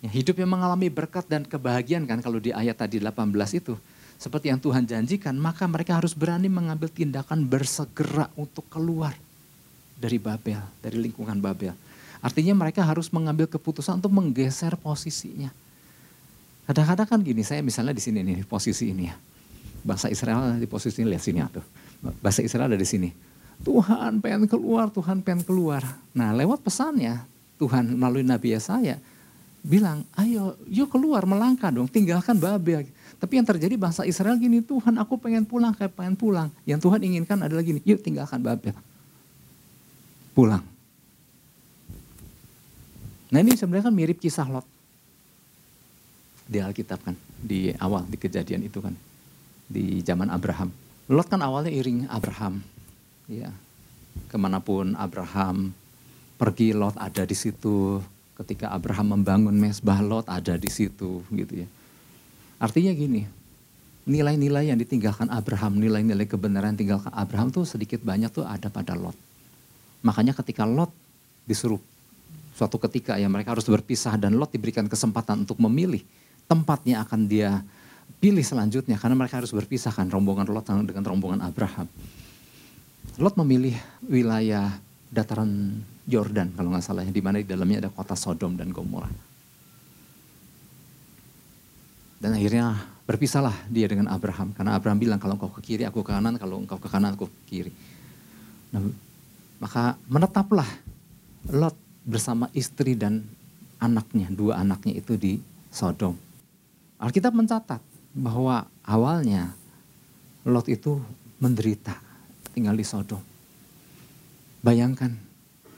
Ya, 0.00 0.08
hidup 0.08 0.40
yang 0.40 0.48
mengalami 0.48 0.88
berkat 0.88 1.28
dan 1.28 1.44
kebahagiaan 1.44 2.08
kan 2.08 2.24
kalau 2.24 2.40
di 2.40 2.48
ayat 2.48 2.80
tadi 2.80 2.96
18 2.96 3.28
itu. 3.52 3.76
Seperti 4.16 4.48
yang 4.48 4.56
Tuhan 4.56 4.88
janjikan, 4.88 5.36
maka 5.36 5.68
mereka 5.68 6.00
harus 6.00 6.16
berani 6.16 6.48
mengambil 6.48 6.88
tindakan 6.88 7.44
bersegera 7.44 8.32
untuk 8.40 8.64
keluar 8.72 9.12
dari 10.00 10.16
Babel, 10.16 10.64
dari 10.80 10.96
lingkungan 10.96 11.36
Babel. 11.44 11.76
Artinya 12.22 12.54
mereka 12.54 12.86
harus 12.86 13.10
mengambil 13.10 13.50
keputusan 13.50 13.98
untuk 13.98 14.14
menggeser 14.14 14.78
posisinya. 14.78 15.50
Kadang-kadang 16.70 17.08
kan 17.10 17.18
gini, 17.18 17.42
saya 17.42 17.58
misalnya 17.60 17.90
di 17.90 17.98
sini 17.98 18.22
nih, 18.22 18.46
posisi 18.46 18.94
ini 18.94 19.10
ya. 19.10 19.18
Bahasa 19.82 20.06
Israel 20.06 20.54
di 20.62 20.70
posisi 20.70 21.02
ini, 21.02 21.18
lihat 21.18 21.22
sini 21.26 21.42
tuh. 21.50 21.66
Bahasa 22.22 22.38
Israel 22.46 22.70
ada 22.70 22.78
di 22.78 22.86
sini. 22.86 23.10
Tuhan 23.66 24.22
pengen 24.22 24.46
keluar, 24.46 24.86
Tuhan 24.94 25.18
pengen 25.26 25.42
keluar. 25.42 25.82
Nah 26.14 26.30
lewat 26.30 26.62
pesannya, 26.62 27.26
Tuhan 27.58 27.94
melalui 27.98 28.22
Nabi 28.22 28.54
Yesaya 28.54 28.98
bilang, 29.62 30.02
ayo 30.18 30.58
yuk 30.66 30.90
keluar 30.90 31.22
melangkah 31.22 31.70
dong, 31.70 31.86
tinggalkan 31.86 32.34
Babel. 32.38 32.86
Tapi 33.22 33.38
yang 33.38 33.46
terjadi 33.46 33.74
bangsa 33.78 34.02
Israel 34.02 34.34
gini, 34.34 34.58
Tuhan 34.62 34.98
aku 34.98 35.14
pengen 35.18 35.46
pulang, 35.46 35.70
kayak 35.74 35.94
pengen 35.94 36.18
pulang. 36.18 36.50
Yang 36.66 36.90
Tuhan 36.90 37.00
inginkan 37.06 37.38
adalah 37.38 37.62
gini, 37.62 37.78
yuk 37.86 38.02
tinggalkan 38.02 38.42
Babel. 38.42 38.74
Pulang. 40.34 40.71
Nah 43.32 43.40
ini 43.40 43.56
sebenarnya 43.56 43.88
kan 43.88 43.96
mirip 43.96 44.20
kisah 44.20 44.44
Lot. 44.44 44.68
Di 46.44 46.60
Alkitab 46.60 47.00
kan, 47.00 47.16
di 47.40 47.72
awal, 47.80 48.04
di 48.04 48.20
kejadian 48.20 48.68
itu 48.68 48.84
kan. 48.84 48.92
Di 49.72 50.04
zaman 50.04 50.28
Abraham. 50.28 50.68
Lot 51.08 51.32
kan 51.32 51.40
awalnya 51.40 51.72
iring 51.72 52.04
Abraham. 52.12 52.60
Ya, 53.24 53.48
ke 54.28 54.36
mana 54.36 54.60
pun 54.60 54.92
Abraham 55.00 55.72
pergi 56.36 56.76
Lot 56.76 57.00
ada 57.00 57.24
di 57.24 57.32
situ. 57.32 58.04
Ketika 58.36 58.68
Abraham 58.68 59.16
membangun 59.16 59.56
mesbah 59.56 60.04
Lot 60.04 60.28
ada 60.28 60.60
di 60.60 60.68
situ 60.68 61.24
gitu 61.32 61.64
ya. 61.64 61.68
Artinya 62.60 62.92
gini, 62.92 63.24
nilai-nilai 64.04 64.68
yang 64.68 64.76
ditinggalkan 64.76 65.32
Abraham, 65.32 65.80
nilai-nilai 65.80 66.28
kebenaran 66.28 66.76
yang 66.76 66.80
tinggalkan 66.84 67.12
Abraham 67.16 67.48
tuh 67.48 67.64
sedikit 67.64 68.04
banyak 68.04 68.28
tuh 68.28 68.44
ada 68.44 68.68
pada 68.68 68.92
Lot. 68.92 69.16
Makanya 70.04 70.36
ketika 70.36 70.68
Lot 70.68 70.92
disuruh 71.48 71.80
suatu 72.52 72.76
ketika 72.76 73.16
ya 73.16 73.26
mereka 73.28 73.56
harus 73.56 73.64
berpisah 73.64 74.16
dan 74.20 74.36
Lot 74.36 74.52
diberikan 74.52 74.84
kesempatan 74.86 75.48
untuk 75.48 75.56
memilih 75.60 76.04
tempatnya 76.46 77.00
akan 77.04 77.24
dia 77.24 77.64
pilih 78.20 78.44
selanjutnya 78.44 79.00
karena 79.00 79.16
mereka 79.18 79.40
harus 79.40 79.50
berpisah 79.50 79.90
kan 79.90 80.06
rombongan 80.06 80.46
Lot 80.52 80.68
dengan 80.68 81.04
rombongan 81.04 81.40
Abraham. 81.42 81.88
Lot 83.18 83.34
memilih 83.40 83.74
wilayah 84.06 84.78
dataran 85.12 85.82
Yordan 86.08 86.54
kalau 86.56 86.72
nggak 86.72 86.84
salah 86.84 87.04
di 87.04 87.22
mana 87.22 87.42
di 87.42 87.46
dalamnya 87.46 87.88
ada 87.88 87.90
kota 87.92 88.14
Sodom 88.14 88.54
dan 88.54 88.70
Gomora. 88.70 89.10
Dan 92.22 92.38
akhirnya 92.38 92.78
berpisahlah 93.02 93.66
dia 93.66 93.90
dengan 93.90 94.06
Abraham 94.06 94.54
karena 94.54 94.78
Abraham 94.78 94.98
bilang 95.02 95.18
kalau 95.18 95.34
engkau 95.34 95.50
ke 95.58 95.74
kiri 95.74 95.82
aku 95.82 96.06
ke 96.06 96.14
kanan, 96.14 96.38
kalau 96.38 96.62
engkau 96.62 96.78
ke 96.78 96.86
kanan 96.86 97.18
aku 97.18 97.26
ke 97.26 97.40
kiri. 97.50 97.72
Nah, 98.70 98.80
maka 99.58 99.98
menetaplah 100.06 100.70
Lot 101.50 101.74
bersama 102.02 102.50
istri 102.54 102.98
dan 102.98 103.22
anaknya, 103.78 104.30
dua 104.30 104.62
anaknya 104.62 104.98
itu 104.98 105.14
di 105.18 105.38
Sodom. 105.70 106.14
Alkitab 106.98 107.34
mencatat 107.34 107.82
bahwa 108.14 108.66
awalnya 108.86 109.54
Lot 110.42 110.66
itu 110.66 110.98
menderita 111.38 111.94
tinggal 112.50 112.74
di 112.74 112.82
Sodom. 112.82 113.22
Bayangkan, 114.62 115.10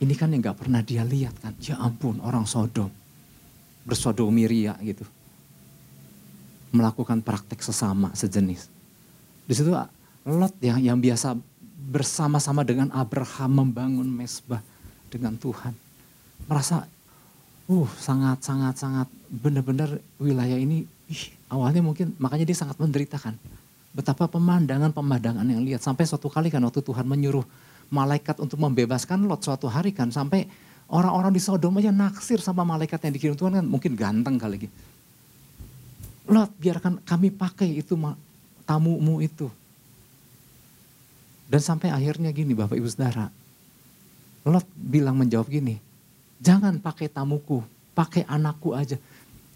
ini 0.00 0.12
kan 0.16 0.32
yang 0.32 0.44
gak 0.44 0.64
pernah 0.64 0.80
dia 0.84 1.04
lihat 1.04 1.36
kan. 1.40 1.52
Ya 1.60 1.76
ampun 1.80 2.20
orang 2.20 2.48
Sodom, 2.48 2.88
bersodomiria 3.84 4.76
gitu. 4.80 5.04
Melakukan 6.72 7.20
praktek 7.20 7.60
sesama 7.60 8.12
sejenis. 8.16 8.68
Di 9.44 9.52
situ 9.52 9.72
Lot 10.24 10.56
yang, 10.64 10.80
yang 10.80 10.98
biasa 11.00 11.36
bersama-sama 11.92 12.64
dengan 12.64 12.88
Abraham 12.96 13.68
membangun 13.68 14.08
mesbah 14.08 14.64
dengan 15.12 15.36
Tuhan 15.36 15.83
merasa 16.44 16.86
uh 17.64 17.88
sangat 17.96 18.44
sangat 18.44 18.74
sangat 18.76 19.08
benar-benar 19.32 19.96
wilayah 20.20 20.58
ini 20.60 20.84
ih, 21.08 21.24
awalnya 21.48 21.80
mungkin 21.80 22.12
makanya 22.20 22.44
dia 22.48 22.58
sangat 22.58 22.76
menderita 22.76 23.16
kan. 23.16 23.36
Betapa 23.94 24.26
pemandangan 24.26 24.90
pemandangan 24.90 25.46
yang 25.46 25.62
lihat 25.62 25.80
sampai 25.80 26.02
suatu 26.02 26.26
kali 26.26 26.50
kan 26.50 26.58
waktu 26.66 26.82
Tuhan 26.82 27.06
menyuruh 27.06 27.46
malaikat 27.94 28.42
untuk 28.42 28.58
membebaskan 28.58 29.22
Lot 29.30 29.46
suatu 29.46 29.70
hari 29.70 29.94
kan 29.94 30.10
sampai 30.10 30.50
orang-orang 30.90 31.30
di 31.30 31.40
Sodom 31.40 31.78
aja 31.78 31.94
naksir 31.94 32.42
sama 32.42 32.66
malaikat 32.66 32.98
yang 33.06 33.14
dikirim 33.14 33.36
Tuhan 33.38 33.62
kan 33.62 33.66
mungkin 33.66 33.94
ganteng 33.94 34.36
kali 34.36 34.66
gitu. 34.66 34.74
Lot 36.24 36.50
biarkan 36.56 37.04
kami 37.04 37.28
pakai 37.30 37.84
itu 37.84 37.94
tamumu 38.64 39.20
itu. 39.20 39.48
Dan 41.44 41.60
sampai 41.60 41.92
akhirnya 41.92 42.32
gini 42.32 42.56
Bapak 42.56 42.80
Ibu 42.80 42.88
Saudara. 42.88 43.28
Lot 44.44 44.64
bilang 44.76 45.20
menjawab 45.20 45.48
gini, 45.48 45.76
Jangan 46.44 46.76
pakai 46.76 47.08
tamuku, 47.08 47.64
pakai 47.96 48.28
anakku 48.28 48.76
aja. 48.76 49.00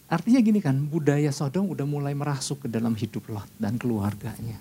Artinya 0.09 0.40
gini 0.40 0.64
kan, 0.64 0.72
budaya 0.88 1.29
Sodom 1.29 1.68
udah 1.68 1.85
mulai 1.85 2.16
merasuk 2.16 2.64
ke 2.64 2.68
dalam 2.72 2.96
hidup 2.96 3.29
Lot 3.29 3.44
dan 3.61 3.77
keluarganya. 3.77 4.57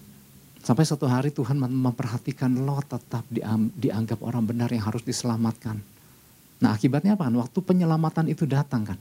Sampai 0.59 0.83
suatu 0.83 1.07
hari 1.07 1.31
Tuhan 1.31 1.55
memperhatikan 1.55 2.51
Lot 2.67 2.91
tetap 2.91 3.23
dianggap 3.79 4.19
orang 4.19 4.43
benar 4.43 4.67
yang 4.75 4.83
harus 4.83 5.07
diselamatkan. 5.07 5.79
Nah 6.59 6.75
akibatnya 6.75 7.15
apa? 7.15 7.31
Waktu 7.31 7.63
penyelamatan 7.63 8.27
itu 8.27 8.43
datang 8.43 8.83
kan. 8.83 8.99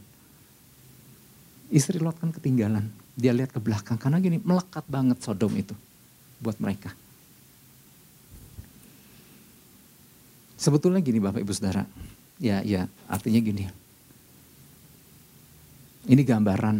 Istri 1.66 1.98
Lot 1.98 2.22
kan 2.22 2.30
ketinggalan. 2.30 2.86
Dia 3.18 3.34
lihat 3.34 3.50
ke 3.50 3.58
belakang 3.58 3.98
karena 3.98 4.22
gini 4.22 4.38
melekat 4.38 4.86
banget 4.86 5.18
Sodom 5.26 5.50
itu 5.58 5.74
buat 6.38 6.54
mereka. 6.62 6.94
Sebetulnya 10.54 11.02
gini 11.02 11.18
Bapak 11.18 11.42
Ibu 11.42 11.50
Saudara. 11.50 11.82
Ya, 12.36 12.60
ya 12.60 12.84
artinya 13.08 13.40
gini. 13.40 13.64
Ini 16.06 16.22
gambaran 16.22 16.76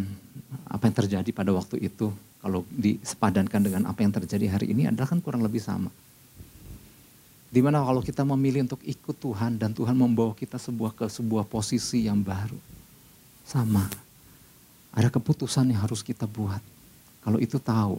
apa 0.71 0.83
yang 0.87 0.97
terjadi 0.97 1.31
pada 1.33 1.51
waktu 1.51 1.83
itu 1.83 2.13
kalau 2.39 2.63
disepadankan 2.71 3.59
dengan 3.59 3.83
apa 3.91 4.07
yang 4.07 4.15
terjadi 4.15 4.47
hari 4.55 4.71
ini 4.71 4.87
adalah 4.87 5.11
kan 5.11 5.19
kurang 5.19 5.43
lebih 5.43 5.59
sama. 5.59 5.91
Di 7.51 7.65
mana 7.65 7.83
kalau 7.83 8.05
kita 8.05 8.23
memilih 8.23 8.69
untuk 8.69 8.83
ikut 8.85 9.17
Tuhan 9.17 9.57
dan 9.57 9.73
Tuhan 9.73 9.97
membawa 9.97 10.37
kita 10.37 10.61
sebuah 10.61 10.93
ke 10.93 11.07
sebuah 11.09 11.49
posisi 11.49 12.05
yang 12.05 12.21
baru. 12.21 12.59
Sama. 13.43 13.87
Ada 14.93 15.09
keputusan 15.09 15.73
yang 15.73 15.83
harus 15.83 16.05
kita 16.05 16.29
buat. 16.29 16.61
Kalau 17.25 17.41
itu 17.43 17.59
tahu, 17.59 17.99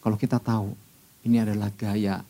kalau 0.00 0.16
kita 0.16 0.40
tahu 0.40 0.72
ini 1.26 1.42
adalah 1.42 1.68
gaya 1.74 2.24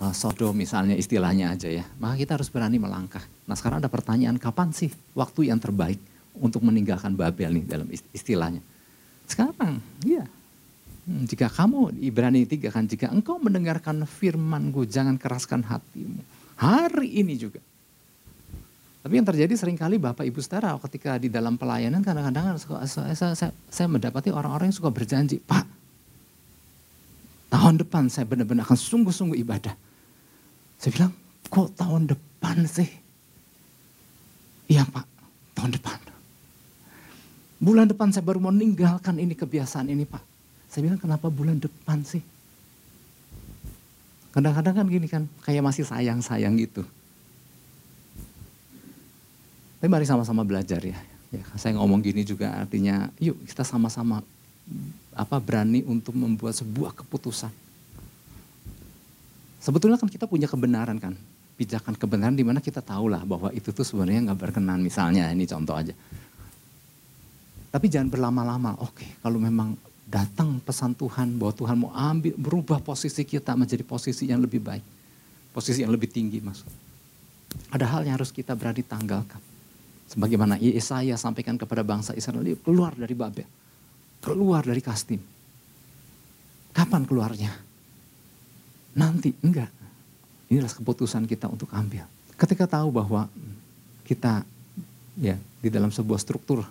uh, 0.00 0.14
Sodom 0.14 0.56
misalnya 0.56 0.96
istilahnya 0.96 1.52
aja 1.52 1.68
ya. 1.68 1.84
Maka 2.00 2.14
kita 2.16 2.40
harus 2.40 2.48
berani 2.48 2.80
melangkah. 2.80 3.24
Nah 3.44 3.54
sekarang 3.54 3.84
ada 3.84 3.90
pertanyaan 3.92 4.40
kapan 4.40 4.72
sih 4.72 4.88
waktu 5.12 5.52
yang 5.52 5.60
terbaik 5.60 6.00
untuk 6.34 6.64
meninggalkan 6.64 7.14
Babel 7.14 7.60
nih 7.60 7.64
dalam 7.68 7.88
istilahnya. 8.12 8.64
Sekarang, 9.28 9.80
iya 10.04 10.24
Hmm, 11.04 11.28
jika 11.28 11.52
kamu 11.52 12.00
Ibrani 12.00 12.48
3 12.48 12.72
kan 12.72 12.88
jika 12.88 13.12
engkau 13.12 13.36
mendengarkan 13.36 14.08
firmanku 14.08 14.88
jangan 14.88 15.20
keraskan 15.20 15.60
hatimu. 15.60 16.24
Hari 16.56 17.20
ini 17.20 17.36
juga. 17.36 17.60
Tapi 19.04 19.12
yang 19.20 19.28
terjadi 19.28 19.52
sering 19.52 19.76
kali 19.76 20.00
Bapak 20.00 20.24
Ibu 20.24 20.40
Saudara 20.40 20.72
ketika 20.88 21.20
di 21.20 21.28
dalam 21.28 21.60
pelayanan 21.60 22.00
kadang-kadang 22.00 22.56
saya, 22.88 23.36
saya, 23.68 23.84
mendapati 23.84 24.32
orang-orang 24.32 24.72
yang 24.72 24.78
suka 24.80 24.88
berjanji, 24.88 25.44
Pak, 25.44 25.68
tahun 27.52 27.84
depan 27.84 28.08
saya 28.08 28.24
benar-benar 28.24 28.64
akan 28.64 28.80
sungguh-sungguh 28.80 29.36
ibadah. 29.44 29.76
Saya 30.80 30.90
bilang, 30.96 31.12
kok 31.52 31.68
tahun 31.76 32.16
depan 32.16 32.64
sih? 32.64 32.88
Iya 34.68 34.84
Pak, 34.88 35.04
tahun 35.52 35.76
depan. 35.76 35.98
Bulan 37.64 37.88
depan 37.88 38.12
saya 38.12 38.24
baru 38.24 38.44
mau 38.44 38.52
meninggalkan 38.52 39.16
ini 39.16 39.32
kebiasaan 39.32 39.88
ini 39.88 40.04
Pak. 40.04 40.20
Saya 40.68 40.84
bilang 40.90 41.00
kenapa 41.00 41.30
bulan 41.32 41.56
depan 41.56 42.02
sih? 42.04 42.20
Kadang-kadang 44.34 44.74
kan 44.74 44.86
gini 44.90 45.06
kan, 45.06 45.30
kayak 45.46 45.62
masih 45.62 45.86
sayang-sayang 45.86 46.58
gitu. 46.58 46.82
Tapi 49.78 49.86
mari 49.86 50.08
sama-sama 50.08 50.42
belajar 50.42 50.82
ya. 50.82 50.98
ya. 51.30 51.44
Saya 51.54 51.78
ngomong 51.78 52.02
gini 52.02 52.26
juga 52.26 52.50
artinya, 52.50 53.08
yuk 53.22 53.38
kita 53.46 53.62
sama-sama 53.62 54.24
apa 55.14 55.36
berani 55.38 55.86
untuk 55.86 56.18
membuat 56.18 56.58
sebuah 56.58 56.96
keputusan. 56.98 57.52
Sebetulnya 59.62 59.96
kan 59.96 60.10
kita 60.10 60.26
punya 60.26 60.50
kebenaran 60.50 60.98
kan, 60.98 61.14
pijakan 61.54 61.94
kebenaran 61.94 62.34
di 62.34 62.42
mana 62.42 62.58
kita 62.58 62.82
tahu 62.82 63.06
lah 63.06 63.22
bahwa 63.22 63.54
itu 63.54 63.70
tuh 63.70 63.86
sebenarnya 63.86 64.30
nggak 64.30 64.38
berkenan 64.38 64.82
misalnya 64.82 65.30
ini 65.30 65.46
contoh 65.46 65.74
aja. 65.78 65.94
Tapi 67.74 67.86
jangan 67.90 68.10
berlama-lama. 68.10 68.78
Oke, 68.86 69.18
kalau 69.18 69.42
memang 69.42 69.74
datang 70.06 70.62
pesan 70.62 70.94
Tuhan 70.94 71.34
bahwa 71.34 71.52
Tuhan 71.54 71.76
mau 71.78 71.90
ambil 71.90 72.34
berubah 72.38 72.78
posisi 72.78 73.26
kita 73.26 73.58
menjadi 73.58 73.82
posisi 73.82 74.30
yang 74.30 74.38
lebih 74.38 74.62
baik. 74.62 74.84
Posisi 75.50 75.82
yang 75.82 75.90
lebih 75.90 76.10
tinggi 76.10 76.38
maksud. 76.38 76.70
Ada 77.74 77.86
hal 77.86 78.06
yang 78.06 78.14
harus 78.18 78.30
kita 78.30 78.54
berani 78.54 78.82
tanggalkan. 78.86 79.42
Sebagaimana 80.10 80.58
Yesaya 80.62 81.18
sampaikan 81.18 81.58
kepada 81.58 81.82
bangsa 81.82 82.14
Israel, 82.14 82.42
keluar 82.62 82.94
dari 82.94 83.14
Babel. 83.14 83.46
Keluar 84.22 84.62
dari 84.62 84.82
Kastim. 84.82 85.18
Kapan 86.74 87.02
keluarnya? 87.06 87.50
Nanti, 88.94 89.34
enggak. 89.42 89.83
Inilah 90.54 90.70
keputusan 90.70 91.26
kita 91.26 91.50
untuk 91.50 91.66
ambil. 91.74 92.06
Ketika 92.38 92.70
tahu 92.70 92.94
bahwa 92.94 93.26
kita 94.06 94.46
ya 95.18 95.34
di 95.58 95.66
dalam 95.66 95.90
sebuah 95.90 96.22
struktur 96.22 96.62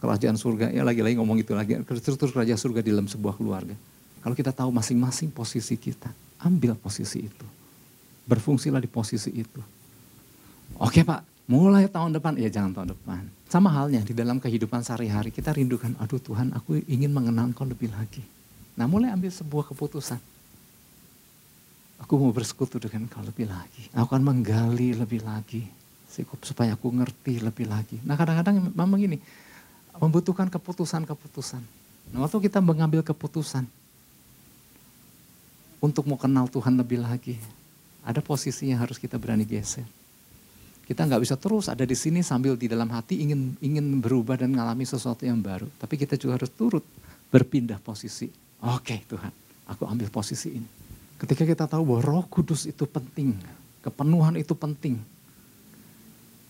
kerajaan 0.00 0.40
surga, 0.40 0.72
ya 0.72 0.80
lagi-lagi 0.80 1.20
ngomong 1.20 1.44
itu 1.44 1.52
lagi, 1.52 1.76
struktur 2.00 2.32
kerajaan 2.32 2.56
surga 2.56 2.80
di 2.80 2.88
dalam 2.88 3.04
sebuah 3.04 3.36
keluarga. 3.36 3.76
Kalau 4.24 4.32
kita 4.32 4.48
tahu 4.48 4.72
masing-masing 4.72 5.28
posisi 5.28 5.76
kita, 5.76 6.08
ambil 6.40 6.72
posisi 6.72 7.28
itu. 7.28 7.46
Berfungsilah 8.24 8.80
di 8.80 8.88
posisi 8.88 9.28
itu. 9.28 9.60
Oke 10.80 11.04
Pak, 11.04 11.52
mulai 11.52 11.84
tahun 11.84 12.16
depan, 12.16 12.40
ya 12.40 12.48
jangan 12.48 12.72
tahun 12.72 12.88
depan. 12.96 13.28
Sama 13.52 13.68
halnya 13.68 14.00
di 14.04 14.16
dalam 14.16 14.40
kehidupan 14.40 14.80
sehari-hari 14.80 15.28
kita 15.28 15.52
rindukan, 15.52 15.92
aduh 16.00 16.20
Tuhan 16.20 16.56
aku 16.56 16.80
ingin 16.88 17.12
mengenal 17.12 17.52
lebih 17.52 17.92
lagi. 17.92 18.24
Nah 18.72 18.88
mulai 18.88 19.12
ambil 19.12 19.28
sebuah 19.28 19.68
keputusan. 19.68 20.16
Aku 22.02 22.14
mau 22.14 22.30
bersekutu 22.30 22.78
dengan 22.78 23.10
Kau 23.10 23.22
lebih 23.22 23.50
lagi. 23.50 23.90
Aku 23.94 24.14
akan 24.14 24.22
menggali 24.22 24.94
lebih 24.94 25.22
lagi. 25.26 25.66
Supaya 26.42 26.74
aku 26.74 26.90
ngerti 26.90 27.38
lebih 27.38 27.70
lagi. 27.70 27.98
Nah 28.02 28.18
kadang-kadang 28.18 28.74
memang 28.74 28.98
gini, 28.98 29.18
membutuhkan 29.98 30.50
keputusan-keputusan. 30.50 31.62
Nah, 32.14 32.18
waktu 32.24 32.48
kita 32.48 32.58
mengambil 32.58 33.04
keputusan 33.04 33.68
untuk 35.78 36.10
mau 36.10 36.18
kenal 36.18 36.50
Tuhan 36.50 36.74
lebih 36.74 37.02
lagi, 37.02 37.38
ada 38.02 38.18
posisi 38.18 38.70
yang 38.72 38.82
harus 38.82 38.98
kita 38.98 39.14
berani 39.20 39.46
geser. 39.46 39.86
Kita 40.88 41.04
nggak 41.04 41.20
bisa 41.20 41.36
terus 41.36 41.68
ada 41.68 41.84
di 41.84 41.92
sini 41.92 42.24
sambil 42.24 42.56
di 42.56 42.64
dalam 42.64 42.88
hati 42.88 43.20
ingin 43.20 43.60
ingin 43.60 44.00
berubah 44.00 44.40
dan 44.40 44.56
mengalami 44.56 44.88
sesuatu 44.88 45.28
yang 45.28 45.38
baru. 45.38 45.68
Tapi 45.76 45.94
kita 46.00 46.16
juga 46.16 46.40
harus 46.40 46.48
turut 46.48 46.82
berpindah 47.28 47.76
posisi. 47.76 48.32
Oke 48.64 49.04
Tuhan, 49.04 49.30
aku 49.68 49.84
ambil 49.84 50.08
posisi 50.08 50.56
ini. 50.56 50.77
Ketika 51.18 51.42
kita 51.42 51.64
tahu 51.66 51.82
bahwa 51.82 52.00
roh 52.02 52.24
kudus 52.30 52.64
itu 52.70 52.86
penting, 52.86 53.34
kepenuhan 53.82 54.38
itu 54.38 54.54
penting, 54.54 55.02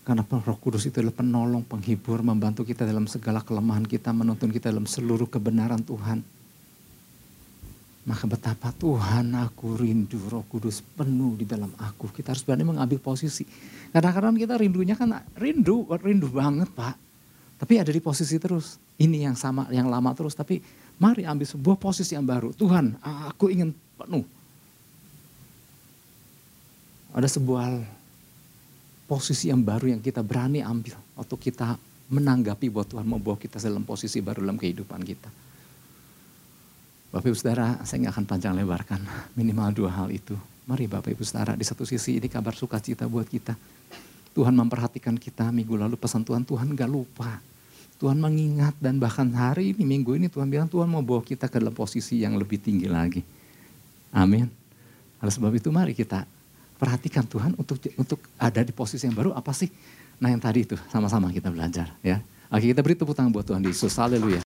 karena 0.09 0.25
roh 0.25 0.57
kudus 0.57 0.89
itu 0.89 1.01
adalah 1.01 1.21
penolong, 1.21 1.61
penghibur, 1.65 2.25
membantu 2.25 2.65
kita 2.65 2.81
dalam 2.81 3.05
segala 3.05 3.45
kelemahan 3.45 3.85
kita, 3.85 4.09
menuntun 4.09 4.49
kita 4.49 4.73
dalam 4.73 4.89
seluruh 4.89 5.29
kebenaran 5.29 5.85
Tuhan. 5.85 6.25
Maka 8.09 8.25
betapa 8.25 8.73
Tuhan 8.73 9.37
aku 9.37 9.77
rindu 9.77 10.17
roh 10.33 10.41
kudus 10.49 10.81
penuh 10.81 11.37
di 11.37 11.45
dalam 11.45 11.69
aku. 11.77 12.09
Kita 12.09 12.33
harus 12.33 12.41
berani 12.41 12.65
mengambil 12.65 12.97
posisi. 12.97 13.45
Kadang-kadang 13.93 14.33
kita 14.33 14.57
rindunya 14.57 14.97
kan 14.97 15.13
rindu, 15.37 15.85
rindu 16.01 16.25
banget 16.33 16.73
Pak. 16.73 16.97
Tapi 17.61 17.77
ada 17.77 17.93
di 17.93 18.01
posisi 18.01 18.41
terus. 18.41 18.81
Ini 18.97 19.29
yang 19.29 19.37
sama, 19.37 19.69
yang 19.69 19.85
lama 19.93 20.09
terus. 20.17 20.33
Tapi 20.33 20.57
mari 20.97 21.21
ambil 21.21 21.45
sebuah 21.45 21.77
posisi 21.77 22.17
yang 22.17 22.25
baru. 22.25 22.49
Tuhan 22.49 22.97
aku 23.03 23.53
ingin 23.53 23.77
penuh. 23.93 24.25
Ada 27.09 27.25
sebuah 27.25 27.81
posisi 29.09 29.49
yang 29.49 29.65
baru 29.65 29.89
yang 29.89 30.01
kita 30.01 30.21
berani 30.21 30.61
ambil 30.61 30.93
waktu 31.17 31.35
kita 31.49 31.73
menanggapi 32.09 32.69
bahwa 32.69 32.85
Tuhan 32.85 33.05
membawa 33.05 33.37
kita 33.37 33.57
dalam 33.57 33.81
posisi 33.81 34.21
baru 34.21 34.45
dalam 34.45 34.57
kehidupan 34.57 35.01
kita. 35.01 35.29
Bapak 37.09 37.25
Ibu 37.25 37.37
Saudara, 37.37 37.81
saya 37.81 38.05
nggak 38.05 38.13
akan 38.13 38.25
panjang 38.29 38.53
lebarkan 38.53 39.01
minimal 39.33 39.73
dua 39.73 39.89
hal 39.89 40.13
itu. 40.13 40.37
Mari 40.69 40.85
Bapak 40.85 41.09
Ibu 41.09 41.25
Saudara, 41.25 41.57
di 41.57 41.65
satu 41.65 41.81
sisi 41.81 42.21
ini 42.21 42.29
kabar 42.29 42.53
sukacita 42.53 43.09
buat 43.09 43.25
kita. 43.25 43.57
Tuhan 44.37 44.53
memperhatikan 44.53 45.17
kita 45.17 45.49
minggu 45.49 45.73
lalu 45.73 45.97
pesan 45.97 46.21
Tuhan, 46.21 46.45
Tuhan 46.45 46.69
gak 46.77 46.85
lupa. 46.85 47.41
Tuhan 47.97 48.21
mengingat 48.21 48.77
dan 48.77 49.01
bahkan 49.01 49.27
hari 49.33 49.73
ini 49.75 49.83
minggu 49.83 50.15
ini 50.15 50.31
Tuhan 50.31 50.47
bilang 50.47 50.69
Tuhan 50.69 50.87
mau 50.87 51.03
bawa 51.03 51.19
kita 51.25 51.49
ke 51.49 51.59
dalam 51.59 51.73
posisi 51.73 52.21
yang 52.21 52.37
lebih 52.37 52.61
tinggi 52.61 52.87
lagi. 52.87 53.25
Amin. 54.13 54.47
Oleh 55.19 55.33
sebab 55.33 55.51
itu 55.51 55.67
mari 55.73 55.91
kita 55.91 56.23
perhatikan 56.79 57.27
Tuhan 57.27 57.59
untuk 57.59 57.75
untuk 57.99 58.23
ada 58.39 58.63
di 58.63 58.71
posisi 58.71 59.03
yang 59.03 59.17
baru 59.17 59.35
apa 59.35 59.51
sih? 59.51 59.67
Nah 60.23 60.31
yang 60.31 60.39
tadi 60.39 60.63
itu 60.63 60.79
sama-sama 60.87 61.27
kita 61.33 61.51
belajar 61.51 61.91
ya. 61.99 62.23
Oke 62.49 62.71
kita 62.71 62.81
beri 62.81 62.95
tepuk 62.95 63.13
tangan 63.13 63.33
buat 63.33 63.43
Tuhan 63.43 63.61
Yesus. 63.61 63.91
Haleluya. 63.99 64.37